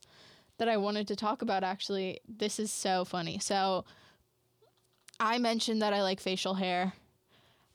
that 0.57 0.69
I 0.69 0.77
wanted 0.77 1.07
to 1.10 1.15
talk 1.15 1.41
about 1.41 1.63
actually, 1.63 2.19
this 2.27 2.60
is 2.60 2.72
so 2.72 3.05
funny. 3.05 3.39
So 3.39 3.86
I 5.19 5.38
mentioned 5.38 5.81
that 5.81 5.93
I 5.93 6.01
like 6.01 6.19
facial 6.19 6.55
hair. 6.55 6.93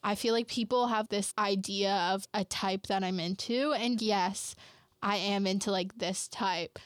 I 0.03 0.15
feel 0.15 0.33
like 0.33 0.49
people 0.49 0.87
have 0.89 1.09
this 1.09 1.35
idea 1.39 1.93
of 2.13 2.27
a 2.33 2.45
type 2.45 2.87
that 2.87 3.05
I'm 3.05 3.21
into. 3.21 3.73
And 3.73 4.01
yes, 4.01 4.57
I 5.03 5.17
am 5.17 5.47
into 5.47 5.71
like 5.71 5.99
this 5.99 6.27
type. 6.29 6.79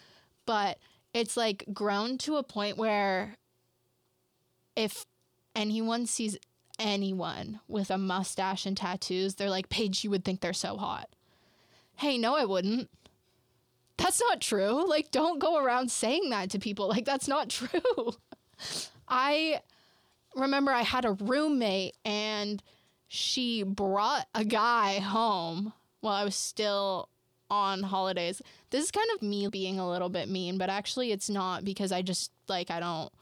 But 0.46 0.78
it's 1.12 1.36
like 1.36 1.64
grown 1.72 2.18
to 2.18 2.36
a 2.36 2.42
point 2.42 2.76
where 2.76 3.36
if 4.76 5.06
anyone 5.54 6.06
sees 6.06 6.36
anyone 6.78 7.60
with 7.68 7.90
a 7.90 7.98
mustache 7.98 8.66
and 8.66 8.76
tattoos, 8.76 9.36
they're 9.36 9.50
like, 9.50 9.68
Paige, 9.68 10.02
you 10.02 10.10
would 10.10 10.24
think 10.24 10.40
they're 10.40 10.52
so 10.52 10.76
hot. 10.76 11.08
Hey, 11.96 12.18
no, 12.18 12.36
I 12.36 12.44
wouldn't. 12.44 12.90
That's 13.96 14.20
not 14.20 14.40
true. 14.40 14.88
Like, 14.88 15.10
don't 15.10 15.38
go 15.38 15.56
around 15.56 15.90
saying 15.90 16.30
that 16.30 16.50
to 16.50 16.58
people. 16.58 16.88
Like, 16.88 17.04
that's 17.04 17.28
not 17.28 17.48
true. 17.50 18.14
I 19.08 19.60
remember 20.34 20.72
I 20.72 20.82
had 20.82 21.04
a 21.04 21.12
roommate 21.12 21.96
and 22.04 22.62
she 23.08 23.62
brought 23.62 24.26
a 24.34 24.44
guy 24.44 24.98
home 24.98 25.72
while 26.00 26.14
I 26.14 26.24
was 26.24 26.34
still 26.34 27.08
on 27.50 27.84
holidays. 27.84 28.42
This 28.70 28.84
is 28.84 28.90
kind 28.90 29.08
of 29.14 29.22
me 29.22 29.46
being 29.48 29.78
a 29.78 29.88
little 29.88 30.08
bit 30.08 30.28
mean, 30.28 30.58
but 30.58 30.70
actually 30.70 31.12
it's 31.12 31.30
not 31.30 31.64
because 31.64 31.92
I 31.92 32.02
just 32.02 32.32
like 32.48 32.70
I 32.70 32.80
don't 32.80 33.12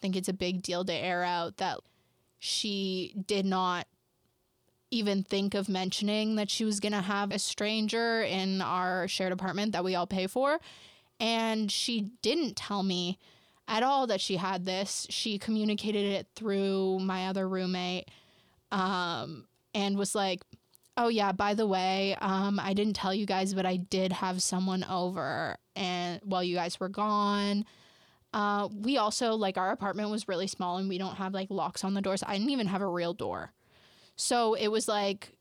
think 0.00 0.16
it's 0.16 0.28
a 0.28 0.34
big 0.34 0.62
deal 0.62 0.84
to 0.84 0.92
air 0.92 1.22
out 1.22 1.56
that 1.58 1.78
she 2.38 3.14
did 3.26 3.46
not 3.46 3.86
even 4.90 5.22
think 5.22 5.54
of 5.54 5.68
mentioning 5.68 6.36
that 6.36 6.50
she 6.50 6.64
was 6.64 6.80
going 6.80 6.92
to 6.92 7.00
have 7.00 7.30
a 7.30 7.38
stranger 7.38 8.22
in 8.22 8.60
our 8.60 9.06
shared 9.08 9.32
apartment 9.32 9.72
that 9.72 9.84
we 9.84 9.94
all 9.94 10.06
pay 10.06 10.26
for. 10.26 10.60
And 11.18 11.70
she 11.70 12.12
didn't 12.22 12.56
tell 12.56 12.82
me 12.82 13.18
at 13.68 13.82
all 13.82 14.06
that 14.08 14.20
she 14.20 14.36
had 14.36 14.66
this. 14.66 15.06
She 15.10 15.38
communicated 15.38 16.04
it 16.04 16.26
through 16.34 16.98
my 17.00 17.28
other 17.28 17.48
roommate 17.48 18.10
um, 18.72 19.46
and 19.74 19.96
was 19.96 20.14
like, 20.14 20.42
oh, 20.96 21.08
yeah, 21.08 21.32
by 21.32 21.54
the 21.54 21.66
way, 21.66 22.16
um, 22.20 22.58
I 22.58 22.74
didn't 22.74 22.94
tell 22.94 23.14
you 23.14 23.26
guys, 23.26 23.54
but 23.54 23.64
I 23.64 23.76
did 23.76 24.12
have 24.12 24.42
someone 24.42 24.84
over 24.84 25.56
and 25.76 26.20
while 26.24 26.42
you 26.42 26.56
guys 26.56 26.80
were 26.80 26.88
gone. 26.88 27.64
Uh, 28.32 28.68
we 28.72 28.96
also, 28.96 29.34
like, 29.34 29.56
our 29.56 29.70
apartment 29.70 30.10
was 30.10 30.28
really 30.28 30.46
small 30.46 30.78
and 30.78 30.88
we 30.88 30.98
don't 30.98 31.16
have 31.16 31.32
like 31.32 31.48
locks 31.50 31.84
on 31.84 31.94
the 31.94 32.02
doors. 32.02 32.22
I 32.26 32.34
didn't 32.34 32.50
even 32.50 32.66
have 32.66 32.82
a 32.82 32.86
real 32.86 33.14
door. 33.14 33.52
So 34.20 34.54
it 34.54 34.68
was 34.68 34.86
like 34.86 35.32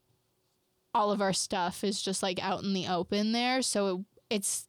all 0.94 1.12
of 1.12 1.22
our 1.22 1.34
stuff 1.34 1.84
is 1.84 2.02
just 2.02 2.24
like 2.24 2.44
out 2.44 2.64
in 2.64 2.74
the 2.74 2.88
open 2.88 3.32
there. 3.32 3.62
So 3.62 3.88
it, 3.88 4.36
it's 4.36 4.68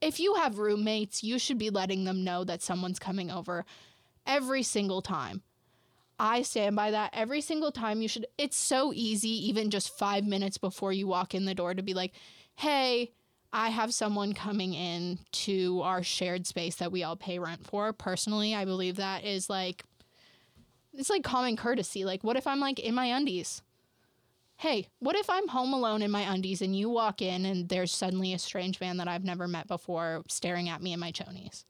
if 0.00 0.18
you 0.20 0.34
have 0.34 0.58
roommates, 0.58 1.22
you 1.22 1.38
should 1.38 1.58
be 1.58 1.70
letting 1.70 2.04
them 2.04 2.24
know 2.24 2.44
that 2.44 2.62
someone's 2.62 2.98
coming 2.98 3.30
over 3.30 3.64
every 4.26 4.62
single 4.62 5.02
time. 5.02 5.42
I 6.18 6.42
stand 6.42 6.76
by 6.76 6.90
that 6.92 7.10
every 7.12 7.40
single 7.40 7.70
time. 7.70 8.00
You 8.00 8.08
should, 8.08 8.26
it's 8.38 8.56
so 8.56 8.92
easy, 8.94 9.48
even 9.48 9.70
just 9.70 9.96
five 9.96 10.24
minutes 10.24 10.58
before 10.58 10.92
you 10.92 11.06
walk 11.06 11.34
in 11.34 11.44
the 11.44 11.54
door, 11.54 11.74
to 11.74 11.82
be 11.82 11.94
like, 11.94 12.12
hey, 12.56 13.12
I 13.52 13.68
have 13.68 13.92
someone 13.92 14.32
coming 14.32 14.74
in 14.74 15.18
to 15.32 15.82
our 15.82 16.02
shared 16.02 16.46
space 16.46 16.76
that 16.76 16.92
we 16.92 17.04
all 17.04 17.16
pay 17.16 17.38
rent 17.38 17.66
for. 17.66 17.92
Personally, 17.92 18.54
I 18.54 18.64
believe 18.64 18.96
that 18.96 19.24
is 19.24 19.50
like 19.50 19.84
it's 20.96 21.10
like 21.10 21.24
common 21.24 21.56
courtesy. 21.56 22.04
Like, 22.04 22.24
what 22.24 22.36
if 22.36 22.46
I'm 22.46 22.60
like 22.60 22.78
in 22.78 22.94
my 22.94 23.06
undies? 23.06 23.62
Hey, 24.56 24.88
what 25.00 25.16
if 25.16 25.28
I'm 25.28 25.48
home 25.48 25.74
alone 25.74 26.00
in 26.00 26.10
my 26.10 26.22
undies 26.22 26.62
and 26.62 26.74
you 26.74 26.88
walk 26.88 27.20
in 27.20 27.44
and 27.44 27.68
there's 27.68 27.92
suddenly 27.92 28.32
a 28.32 28.38
strange 28.38 28.80
man 28.80 28.96
that 28.96 29.08
I've 29.08 29.24
never 29.24 29.46
met 29.46 29.68
before 29.68 30.22
staring 30.28 30.68
at 30.68 30.82
me 30.82 30.94
in 30.94 31.00
my 31.00 31.12
chonies? 31.12 31.64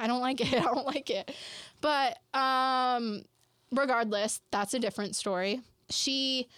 I 0.00 0.06
don't 0.06 0.22
like 0.22 0.40
it. 0.52 0.54
I 0.54 0.62
don't 0.62 0.86
like 0.86 1.10
it. 1.10 1.34
But 1.80 2.18
um 2.32 3.22
regardless, 3.70 4.40
that's 4.50 4.72
a 4.74 4.78
different 4.78 5.14
story. 5.14 5.60
She 5.90 6.48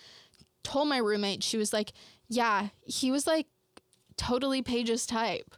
told 0.62 0.88
my 0.88 0.98
roommate, 0.98 1.42
she 1.42 1.56
was 1.56 1.72
like, 1.72 1.92
"Yeah, 2.28 2.68
he 2.84 3.10
was 3.10 3.26
like 3.26 3.46
totally 4.16 4.62
Paige's 4.62 5.06
type." 5.06 5.54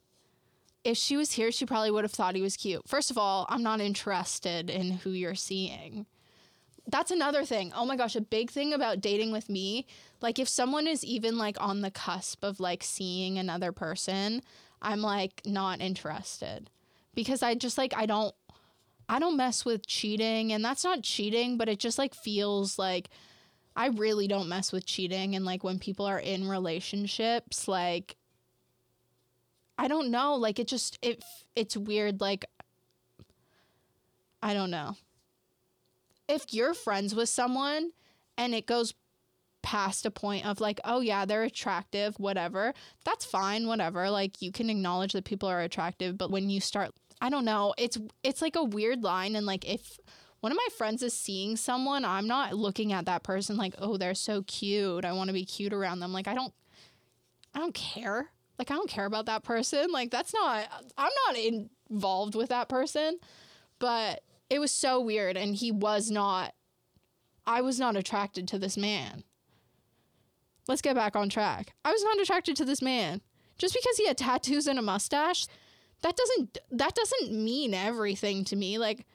If 0.82 0.97
she 0.97 1.18
was 1.18 1.32
here, 1.32 1.52
she 1.52 1.66
probably 1.66 1.90
would 1.90 2.04
have 2.04 2.12
thought 2.12 2.35
he 2.35 2.40
was 2.40 2.56
cute. 2.56 2.88
First 2.88 3.11
of 3.11 3.18
all, 3.18 3.44
I'm 3.50 3.62
not 3.62 3.82
interested 3.82 4.70
in 4.70 4.92
who 4.92 5.11
you're 5.11 5.35
seeing 5.35 6.06
that's 6.87 7.11
another 7.11 7.45
thing. 7.45 7.73
Oh 7.75 7.85
my 7.85 7.97
gosh, 7.97 8.17
a 8.17 8.21
big 8.21 8.51
thing 8.51 8.73
about 8.73 9.01
dating 9.01 9.33
with 9.33 9.49
me, 9.49 9.87
like 10.21 10.39
if 10.39 10.49
someone 10.49 10.87
is 10.87 11.05
even 11.05 11.39
like 11.39 11.57
on 11.61 11.81
the 11.81 11.91
cusp 11.91 12.45
of 12.45 12.61
like 12.61 12.83
seeing 12.83 13.39
another 13.39 13.73
person, 13.73 14.43
I'm 14.83 15.01
like 15.01 15.43
not 15.45 15.81
interested. 15.81 16.71
Because 17.15 17.43
I 17.43 17.55
just 17.55 17.79
like 17.79 17.95
I 17.97 18.07
don't 18.07 18.35
I 19.09 19.19
don't 19.19 19.37
mess 19.37 19.65
with 19.65 19.87
cheating 19.87 20.53
and 20.53 20.65
that's 20.65 20.85
not 20.85 21.03
cheating, 21.03 21.57
but 21.57 21.69
it 21.69 21.79
just 21.79 21.99
like 21.99 22.15
feels 22.15 22.79
like 22.79 23.09
I 23.77 23.89
really 23.89 24.29
don't 24.29 24.49
mess 24.49 24.73
with 24.73 24.87
cheating 24.87 25.35
and 25.35 25.45
like 25.45 25.65
when 25.65 25.79
people 25.79 26.07
are 26.07 26.19
in 26.19 26.49
relationships 26.49 27.69
like 27.69 28.17
I 29.79 29.89
don't 29.89 30.11
know, 30.11 30.35
like 30.35 30.59
it 30.59 30.69
just 30.69 30.99
it 31.03 31.25
it's 31.57 31.77
weird 31.77 32.21
like 32.21 32.45
I 34.43 34.55
don't 34.55 34.71
know 34.71 34.97
if 36.31 36.55
you're 36.55 36.75
friends 36.75 37.14
with 37.14 37.29
someone 37.29 37.90
and 38.38 38.55
it 38.55 38.66
goes 38.66 38.95
past 39.62 40.07
a 40.07 40.11
point 40.11 40.47
of 40.47 40.61
like, 40.61 40.81
oh 40.85 41.01
yeah, 41.01 41.25
they're 41.25 41.43
attractive, 41.43 42.19
whatever, 42.19 42.73
that's 43.05 43.25
fine, 43.25 43.66
whatever. 43.66 44.09
Like 44.09 44.40
you 44.40 44.53
can 44.53 44.71
acknowledge 44.71 45.12
that 45.12 45.25
people 45.25 45.49
are 45.49 45.61
attractive, 45.61 46.16
but 46.16 46.31
when 46.31 46.49
you 46.49 46.61
start 46.61 46.93
I 47.21 47.29
don't 47.29 47.45
know, 47.45 47.75
it's 47.77 47.99
it's 48.23 48.40
like 48.40 48.57
a 48.57 48.64
weird 48.64 49.03
line 49.03 49.37
and 49.37 49.45
like 49.45 49.69
if 49.69 49.99
one 50.40 50.53
of 50.53 50.57
my 50.57 50.69
friends 50.79 51.03
is 51.03 51.12
seeing 51.12 51.55
someone, 51.57 52.03
I'm 52.03 52.27
not 52.27 52.55
looking 52.55 52.95
at 52.95 53.05
that 53.05 53.23
person 53.23 53.59
like, 53.59 53.75
"Oh, 53.79 53.99
they're 53.99 54.14
so 54.14 54.43
cute. 54.45 55.05
I 55.05 55.12
want 55.12 55.29
to 55.29 55.35
be 55.35 55.45
cute 55.45 55.75
around 55.75 56.01
them." 56.01 56.14
Like 56.14 56.29
I 56.29 56.35
don't 56.35 56.55
I 57.55 57.59
don't 57.59 57.75
care. 57.75 58.31
Like 58.59 58.71
I 58.71 58.75
don't 58.75 58.88
care 58.88 59.05
about 59.05 59.27
that 59.27 59.43
person. 59.43 59.88
Like 59.93 60.11
that's 60.11 60.33
not 60.33 60.66
I'm 60.97 61.12
not 61.27 61.37
involved 61.90 62.35
with 62.35 62.49
that 62.49 62.71
person. 62.71 63.19
But 63.79 64.23
it 64.51 64.59
was 64.59 64.73
so 64.73 65.01
weird 65.01 65.37
and 65.37 65.55
he 65.55 65.71
was 65.71 66.11
not 66.11 66.55
I 67.47 67.63
was 67.63 67.81
not 67.81 67.97
attracted 67.97 68.47
to 68.49 68.59
this 68.59 68.77
man. 68.77 69.25
Let's 70.69 70.83
get 70.83 70.95
back 70.95 71.17
on 71.17 71.31
track. 71.31 71.75
I 71.85 71.91
was 71.91 72.05
not 72.05 72.21
attracted 72.21 72.57
to 72.57 72.65
this 72.65 72.83
man. 72.83 73.23
Just 73.57 73.75
because 73.75 73.97
he 73.97 74.07
had 74.07 74.19
tattoos 74.19 74.67
and 74.67 74.79
a 74.79 74.83
mustache, 74.83 75.47
that 76.03 76.17
doesn't 76.17 76.59
that 76.73 76.95
doesn't 76.95 77.33
mean 77.33 77.75
everything 77.75 78.45
to 78.45 78.57
me. 78.57 78.79
Like 78.79 79.07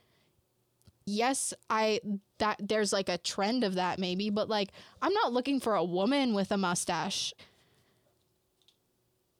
yes, 1.05 1.53
I 1.69 1.99
that 2.39 2.57
there's 2.59 2.91
like 2.91 3.09
a 3.09 3.17
trend 3.17 3.63
of 3.63 3.75
that 3.75 3.99
maybe, 3.99 4.29
but 4.29 4.49
like 4.49 4.71
I'm 5.01 5.13
not 5.13 5.33
looking 5.33 5.59
for 5.59 5.75
a 5.75 5.83
woman 5.83 6.33
with 6.33 6.51
a 6.51 6.57
mustache. 6.57 7.33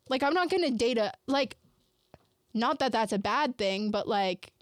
Like 0.10 0.24
I'm 0.24 0.34
not 0.34 0.50
going 0.50 0.64
to 0.64 0.72
date 0.72 0.98
a 0.98 1.12
like 1.28 1.58
not 2.54 2.80
that 2.80 2.92
that's 2.92 3.14
a 3.14 3.20
bad 3.20 3.58
thing, 3.58 3.92
but 3.92 4.08
like 4.08 4.54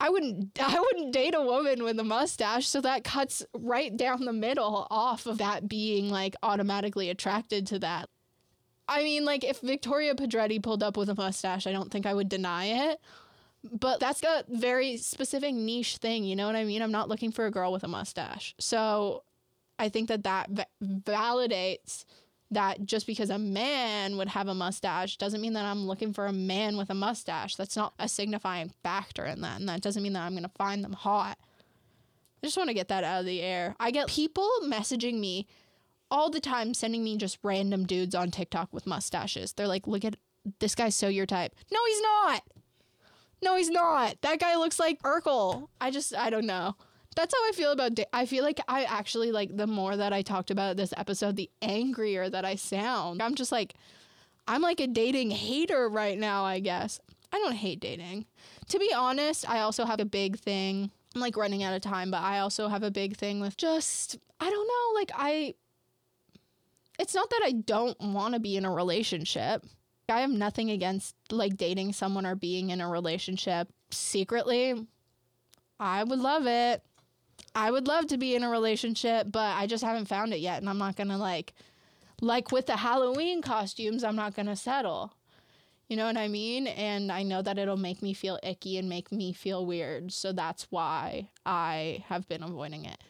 I 0.00 0.10
wouldn't 0.10 0.58
I 0.60 0.78
wouldn't 0.78 1.12
date 1.12 1.34
a 1.34 1.42
woman 1.42 1.82
with 1.82 1.98
a 1.98 2.04
mustache, 2.04 2.66
so 2.66 2.80
that 2.80 3.04
cuts 3.04 3.44
right 3.54 3.96
down 3.96 4.24
the 4.24 4.32
middle 4.32 4.86
off 4.90 5.26
of 5.26 5.38
that 5.38 5.68
being 5.68 6.10
like 6.10 6.36
automatically 6.42 7.10
attracted 7.10 7.66
to 7.68 7.78
that. 7.80 8.08
I 8.86 9.02
mean, 9.02 9.24
like 9.24 9.44
if 9.44 9.60
Victoria 9.60 10.14
Pedretti 10.14 10.62
pulled 10.62 10.82
up 10.82 10.96
with 10.96 11.10
a 11.10 11.14
mustache, 11.14 11.66
I 11.66 11.72
don't 11.72 11.90
think 11.90 12.06
I 12.06 12.14
would 12.14 12.28
deny 12.28 12.90
it. 12.90 13.00
But 13.70 14.00
that's 14.00 14.22
a 14.22 14.44
very 14.48 14.96
specific 14.96 15.52
niche 15.52 15.96
thing, 15.96 16.24
you 16.24 16.36
know 16.36 16.46
what 16.46 16.54
I 16.56 16.64
mean? 16.64 16.80
I'm 16.80 16.92
not 16.92 17.08
looking 17.08 17.32
for 17.32 17.44
a 17.44 17.50
girl 17.50 17.72
with 17.72 17.82
a 17.82 17.88
mustache. 17.88 18.54
So 18.58 19.24
I 19.78 19.88
think 19.88 20.08
that 20.08 20.22
that 20.22 20.48
v- 20.48 20.62
validates 20.82 22.04
that 22.50 22.84
just 22.84 23.06
because 23.06 23.30
a 23.30 23.38
man 23.38 24.16
would 24.16 24.28
have 24.28 24.48
a 24.48 24.54
mustache 24.54 25.16
doesn't 25.16 25.40
mean 25.40 25.52
that 25.52 25.64
I'm 25.64 25.86
looking 25.86 26.12
for 26.12 26.26
a 26.26 26.32
man 26.32 26.76
with 26.76 26.90
a 26.90 26.94
mustache. 26.94 27.56
That's 27.56 27.76
not 27.76 27.92
a 27.98 28.08
signifying 28.08 28.72
factor 28.82 29.24
in 29.24 29.42
that. 29.42 29.60
And 29.60 29.68
that 29.68 29.82
doesn't 29.82 30.02
mean 30.02 30.14
that 30.14 30.22
I'm 30.22 30.32
going 30.32 30.44
to 30.44 30.50
find 30.56 30.82
them 30.82 30.94
hot. 30.94 31.38
I 32.42 32.46
just 32.46 32.56
want 32.56 32.68
to 32.68 32.74
get 32.74 32.88
that 32.88 33.04
out 33.04 33.20
of 33.20 33.26
the 33.26 33.42
air. 33.42 33.74
I 33.78 33.90
get 33.90 34.08
people 34.08 34.48
messaging 34.64 35.20
me 35.20 35.46
all 36.10 36.30
the 36.30 36.40
time, 36.40 36.72
sending 36.72 37.04
me 37.04 37.16
just 37.18 37.38
random 37.42 37.84
dudes 37.84 38.14
on 38.14 38.30
TikTok 38.30 38.72
with 38.72 38.86
mustaches. 38.86 39.52
They're 39.52 39.68
like, 39.68 39.86
look 39.86 40.04
at 40.04 40.16
this 40.60 40.74
guy's 40.74 40.96
so 40.96 41.08
your 41.08 41.26
type. 41.26 41.54
No, 41.70 41.80
he's 41.86 42.00
not. 42.00 42.42
No, 43.42 43.56
he's 43.56 43.70
not. 43.70 44.16
That 44.22 44.40
guy 44.40 44.56
looks 44.56 44.78
like 44.78 45.02
Urkel. 45.02 45.68
I 45.80 45.90
just, 45.90 46.16
I 46.16 46.30
don't 46.30 46.46
know 46.46 46.76
that's 47.18 47.34
how 47.34 47.48
I 47.48 47.52
feel 47.52 47.72
about 47.72 47.96
da- 47.96 48.06
I 48.12 48.26
feel 48.26 48.44
like 48.44 48.60
I 48.68 48.84
actually 48.84 49.32
like 49.32 49.56
the 49.56 49.66
more 49.66 49.96
that 49.96 50.12
I 50.12 50.22
talked 50.22 50.52
about 50.52 50.76
this 50.76 50.94
episode, 50.96 51.34
the 51.34 51.50
angrier 51.60 52.30
that 52.30 52.44
I 52.44 52.54
sound. 52.54 53.20
I'm 53.20 53.34
just 53.34 53.50
like 53.50 53.74
I'm 54.46 54.62
like 54.62 54.78
a 54.78 54.86
dating 54.86 55.32
hater 55.32 55.88
right 55.88 56.16
now, 56.16 56.44
I 56.44 56.60
guess. 56.60 57.00
I 57.32 57.38
don't 57.38 57.54
hate 57.56 57.80
dating. 57.80 58.26
To 58.68 58.78
be 58.78 58.94
honest, 58.94 59.50
I 59.50 59.60
also 59.60 59.84
have 59.84 59.98
a 59.98 60.04
big 60.04 60.38
thing. 60.38 60.92
I'm 61.14 61.20
like 61.20 61.36
running 61.36 61.64
out 61.64 61.74
of 61.74 61.82
time, 61.82 62.12
but 62.12 62.22
I 62.22 62.38
also 62.38 62.68
have 62.68 62.84
a 62.84 62.90
big 62.90 63.16
thing 63.16 63.40
with 63.40 63.56
just 63.56 64.16
I 64.38 64.48
don't 64.48 64.68
know, 64.68 65.00
like 65.00 65.10
I 65.16 65.54
it's 67.00 67.16
not 67.16 67.30
that 67.30 67.42
I 67.44 67.50
don't 67.50 68.00
want 68.00 68.34
to 68.34 68.40
be 68.40 68.56
in 68.56 68.64
a 68.64 68.70
relationship. 68.72 69.64
I 70.08 70.20
have 70.20 70.30
nothing 70.30 70.70
against 70.70 71.16
like 71.32 71.56
dating 71.56 71.94
someone 71.94 72.26
or 72.26 72.36
being 72.36 72.70
in 72.70 72.80
a 72.80 72.88
relationship 72.88 73.68
secretly. 73.90 74.86
I 75.80 76.04
would 76.04 76.20
love 76.20 76.46
it. 76.46 76.84
I 77.58 77.72
would 77.72 77.88
love 77.88 78.06
to 78.08 78.18
be 78.18 78.36
in 78.36 78.44
a 78.44 78.50
relationship, 78.50 79.26
but 79.32 79.56
I 79.56 79.66
just 79.66 79.82
haven't 79.82 80.06
found 80.06 80.32
it 80.32 80.38
yet. 80.38 80.60
And 80.60 80.70
I'm 80.70 80.78
not 80.78 80.94
going 80.94 81.08
to 81.08 81.16
like, 81.16 81.54
like 82.20 82.52
with 82.52 82.66
the 82.66 82.76
Halloween 82.76 83.42
costumes, 83.42 84.04
I'm 84.04 84.14
not 84.14 84.36
going 84.36 84.46
to 84.46 84.54
settle. 84.54 85.12
You 85.88 85.96
know 85.96 86.06
what 86.06 86.16
I 86.16 86.28
mean? 86.28 86.68
And 86.68 87.10
I 87.10 87.24
know 87.24 87.42
that 87.42 87.58
it'll 87.58 87.76
make 87.76 88.00
me 88.00 88.14
feel 88.14 88.38
icky 88.44 88.78
and 88.78 88.88
make 88.88 89.10
me 89.10 89.32
feel 89.32 89.66
weird. 89.66 90.12
So 90.12 90.30
that's 90.30 90.68
why 90.70 91.30
I 91.44 92.04
have 92.06 92.28
been 92.28 92.44
avoiding 92.44 92.84
it. 92.84 93.02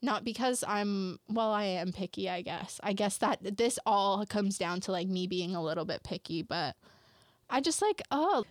Not 0.00 0.22
because 0.22 0.62
I'm, 0.68 1.18
well, 1.28 1.50
I 1.50 1.64
am 1.64 1.90
picky, 1.92 2.30
I 2.30 2.42
guess. 2.42 2.78
I 2.84 2.92
guess 2.92 3.18
that 3.18 3.56
this 3.56 3.76
all 3.86 4.24
comes 4.24 4.56
down 4.56 4.78
to 4.82 4.92
like 4.92 5.08
me 5.08 5.26
being 5.26 5.56
a 5.56 5.62
little 5.62 5.84
bit 5.84 6.04
picky, 6.04 6.42
but 6.42 6.76
I 7.50 7.60
just 7.60 7.82
like, 7.82 8.02
oh, 8.12 8.44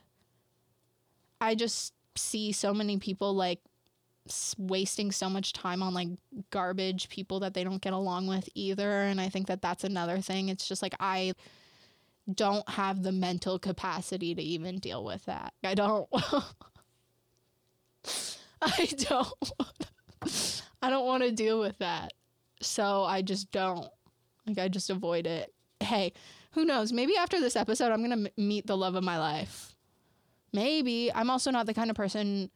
I 1.39 1.56
just 1.56 1.94
see 2.18 2.52
so 2.52 2.74
many 2.74 2.98
people 2.98 3.34
like 3.34 3.62
wasting 4.57 5.11
so 5.11 5.29
much 5.29 5.53
time 5.53 5.83
on 5.83 5.93
like 5.93 6.07
garbage 6.49 7.09
people 7.09 7.39
that 7.39 7.53
they 7.53 7.63
don't 7.63 7.81
get 7.81 7.93
along 7.93 8.25
with 8.25 8.49
either 8.55 9.01
and 9.03 9.21
i 9.21 9.29
think 9.29 9.45
that 9.45 9.61
that's 9.61 9.83
another 9.83 10.19
thing 10.19 10.49
it's 10.49 10.67
just 10.67 10.81
like 10.81 10.95
i 10.99 11.31
don't 12.33 12.67
have 12.69 13.03
the 13.03 13.11
mental 13.11 13.59
capacity 13.59 14.33
to 14.33 14.41
even 14.41 14.79
deal 14.79 15.03
with 15.03 15.25
that. 15.25 15.53
I 15.63 15.75
don't. 15.75 16.07
I 18.61 18.88
don't. 18.97 19.51
I 20.81 20.89
don't 20.89 21.05
want 21.05 21.23
to 21.23 21.31
deal 21.31 21.59
with 21.59 21.77
that. 21.79 22.13
So 22.61 23.03
I 23.03 23.21
just 23.21 23.51
don't. 23.51 23.88
Like, 24.47 24.59
I 24.59 24.67
just 24.67 24.89
avoid 24.89 25.27
it. 25.27 25.53
Hey, 25.79 26.13
who 26.51 26.65
knows? 26.65 26.91
Maybe 26.93 27.15
after 27.17 27.39
this 27.39 27.55
episode, 27.55 27.91
I'm 27.91 28.03
going 28.03 28.23
to 28.23 28.29
m- 28.29 28.47
meet 28.47 28.65
the 28.65 28.77
love 28.77 28.95
of 28.95 29.03
my 29.03 29.19
life. 29.19 29.75
Maybe. 30.53 31.11
I'm 31.13 31.29
also 31.29 31.51
not 31.51 31.65
the 31.65 31.73
kind 31.73 31.89
of 31.89 31.95
person 31.95 32.49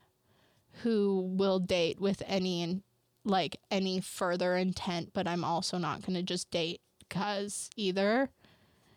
who 0.84 1.32
will 1.36 1.60
date 1.60 2.00
with 2.00 2.22
any, 2.26 2.82
like, 3.24 3.58
any 3.70 4.02
further 4.02 4.56
intent, 4.56 5.12
but 5.14 5.28
I'm 5.28 5.44
also 5.44 5.78
not 5.78 6.02
going 6.06 6.16
to 6.16 6.24
just 6.24 6.52
date 6.52 6.82
because 7.00 7.70
either. 7.76 8.30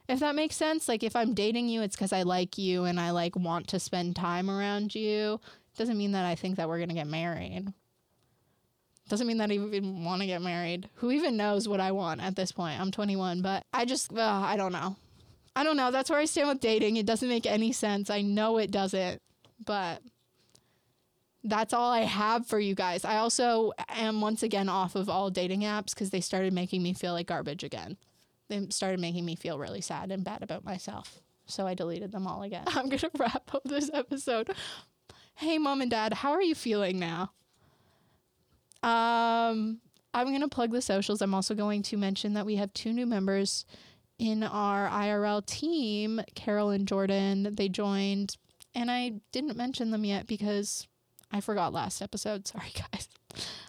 If 0.09 0.21
that 0.21 0.35
makes 0.35 0.57
sense. 0.57 0.89
Like, 0.89 1.03
if 1.03 1.17
I'm 1.17 1.33
dating 1.33 1.69
you, 1.69 1.83
it's 1.83 1.97
because 1.97 2.13
I 2.13 2.23
like 2.23 2.59
you 2.59 2.85
and 2.85 2.99
I, 2.99 3.11
like, 3.11 3.37
want 3.37 3.69
to 3.69 3.81
spend 3.81 4.17
time 4.17 4.51
around 4.51 4.95
you. 4.95 5.41
Doesn't 5.77 5.97
mean 5.97 6.13
that 6.13 6.25
I 6.25 6.35
think 6.35 6.57
that 6.57 6.69
we're 6.69 6.79
going 6.79 6.89
to 6.89 6.95
get 6.95 7.07
married. 7.07 7.73
Doesn't 9.09 9.27
mean 9.27 9.39
that 9.39 9.51
I 9.51 9.55
even 9.55 10.05
want 10.05 10.21
to 10.23 10.27
get 10.27 10.43
married. 10.43 10.89
Who 10.97 11.11
even 11.11 11.37
knows 11.37 11.69
what 11.69 11.81
I 11.81 11.93
want 11.93 12.23
at 12.23 12.37
this 12.37 12.53
point? 12.53 12.81
I'm 12.81 12.91
21, 12.91 13.43
but 13.43 13.65
I 13.73 13.85
just, 13.85 14.13
uh, 14.13 14.21
I 14.21 14.57
don't 14.57 14.73
know. 14.73 14.97
I 15.55 15.65
don't 15.65 15.77
know. 15.77 15.91
That's 15.91 16.09
where 16.11 16.19
I 16.19 16.25
stand 16.25 16.49
with 16.49 16.61
dating. 16.61 16.97
It 16.97 17.07
doesn't 17.07 17.29
make 17.29 17.47
any 17.47 17.73
sense. 17.73 18.11
I 18.11 18.23
know 18.23 18.59
it 18.59 18.71
doesn't, 18.71 19.21
but 19.65 20.01
that's 21.45 21.75
all 21.75 21.91
I 21.91 22.03
have 22.03 22.47
for 22.47 22.61
you 22.61 22.75
guys. 22.75 23.05
I 23.05 23.17
also 23.17 23.73
am 23.89 24.21
once 24.21 24.43
again 24.43 24.69
off 24.69 24.95
of 24.95 25.09
all 25.09 25.31
dating 25.31 25.63
apps 25.63 25.91
because 25.91 26.11
they 26.11 26.21
started 26.21 26.53
making 26.53 26.83
me 26.83 26.93
feel 26.93 27.13
like 27.13 27.27
garbage 27.27 27.65
again. 27.65 27.97
They 28.49 28.67
started 28.71 29.01
making 29.01 29.25
me 29.25 29.35
feel 29.35 29.59
really 29.59 29.81
sad 29.81 30.13
and 30.13 30.25
bad 30.25 30.43
about 30.43 30.65
myself. 30.65 31.21
So 31.47 31.67
I 31.67 31.75
deleted 31.75 32.13
them 32.13 32.27
all 32.27 32.43
again. 32.43 32.65
I'm 32.69 32.89
going 32.89 32.99
to 32.99 33.11
wrap 33.19 33.55
up 33.55 33.63
this 33.65 33.91
episode. 33.93 34.51
Hey, 35.35 35.59
mom 35.59 35.81
and 35.81 35.91
dad, 35.91 36.15
how 36.15 36.33
are 36.33 36.43
you 36.43 36.55
feeling 36.55 36.99
now? 36.99 37.33
Um, 38.83 39.81
I'm 40.15 40.29
going 40.29 40.41
to 40.41 40.49
plug 40.49 40.71
the 40.71 40.83
socials. 40.83 41.23
I'm 41.23 41.35
also 41.35 41.55
going 41.55 41.83
to 41.85 41.97
mention 41.97 42.35
that 42.35 42.47
we 42.47 42.57
have 42.57 42.73
two 42.75 42.93
new 42.93 43.07
members 43.07 43.65
in 44.19 44.43
our 44.43 44.89
IRL 44.89 45.45
team, 45.45 46.21
Carol 46.35 46.71
and 46.71 46.87
Jordan. 46.87 47.55
They 47.55 47.69
joined, 47.69 48.37
and 48.75 48.91
I 48.91 49.15
didn't 49.33 49.57
mention 49.57 49.91
them 49.91 50.05
yet 50.05 50.27
because 50.27 50.87
I 51.33 51.41
forgot 51.41 51.73
last 51.73 52.03
episode. 52.03 52.47
Sorry, 52.49 52.73
guys. 52.75 53.09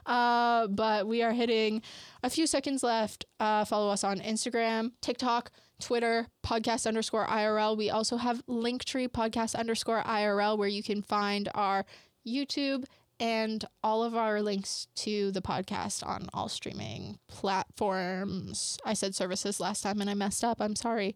Uh, 0.05 0.67
but 0.67 1.07
we 1.07 1.21
are 1.23 1.31
hitting 1.31 1.81
a 2.21 2.29
few 2.29 2.45
seconds 2.45 2.83
left. 2.83 3.25
Uh, 3.39 3.63
follow 3.65 3.89
us 3.89 4.03
on 4.03 4.19
Instagram, 4.19 4.91
TikTok, 5.01 5.51
Twitter, 5.79 6.27
podcast 6.45 6.85
underscore 6.85 7.25
IRL. 7.25 7.77
We 7.77 7.89
also 7.89 8.17
have 8.17 8.45
Linktree 8.47 9.07
podcast 9.09 9.55
underscore 9.55 10.03
IRL 10.03 10.57
where 10.57 10.67
you 10.67 10.83
can 10.83 11.01
find 11.01 11.49
our 11.55 11.85
YouTube 12.27 12.85
and 13.19 13.63
all 13.83 14.03
of 14.03 14.15
our 14.15 14.41
links 14.41 14.87
to 14.95 15.31
the 15.31 15.41
podcast 15.41 16.05
on 16.05 16.27
all 16.33 16.49
streaming 16.49 17.19
platforms. 17.27 18.77
I 18.85 18.93
said 18.93 19.15
services 19.15 19.59
last 19.59 19.81
time 19.81 20.01
and 20.01 20.09
I 20.09 20.13
messed 20.13 20.43
up. 20.43 20.59
I'm 20.59 20.75
sorry. 20.75 21.15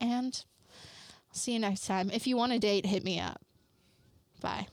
And 0.00 0.44
see 1.32 1.52
you 1.52 1.58
next 1.58 1.86
time. 1.86 2.10
If 2.10 2.26
you 2.26 2.36
want 2.36 2.52
a 2.52 2.58
date, 2.58 2.86
hit 2.86 3.04
me 3.04 3.20
up. 3.20 3.40
Bye. 4.40 4.66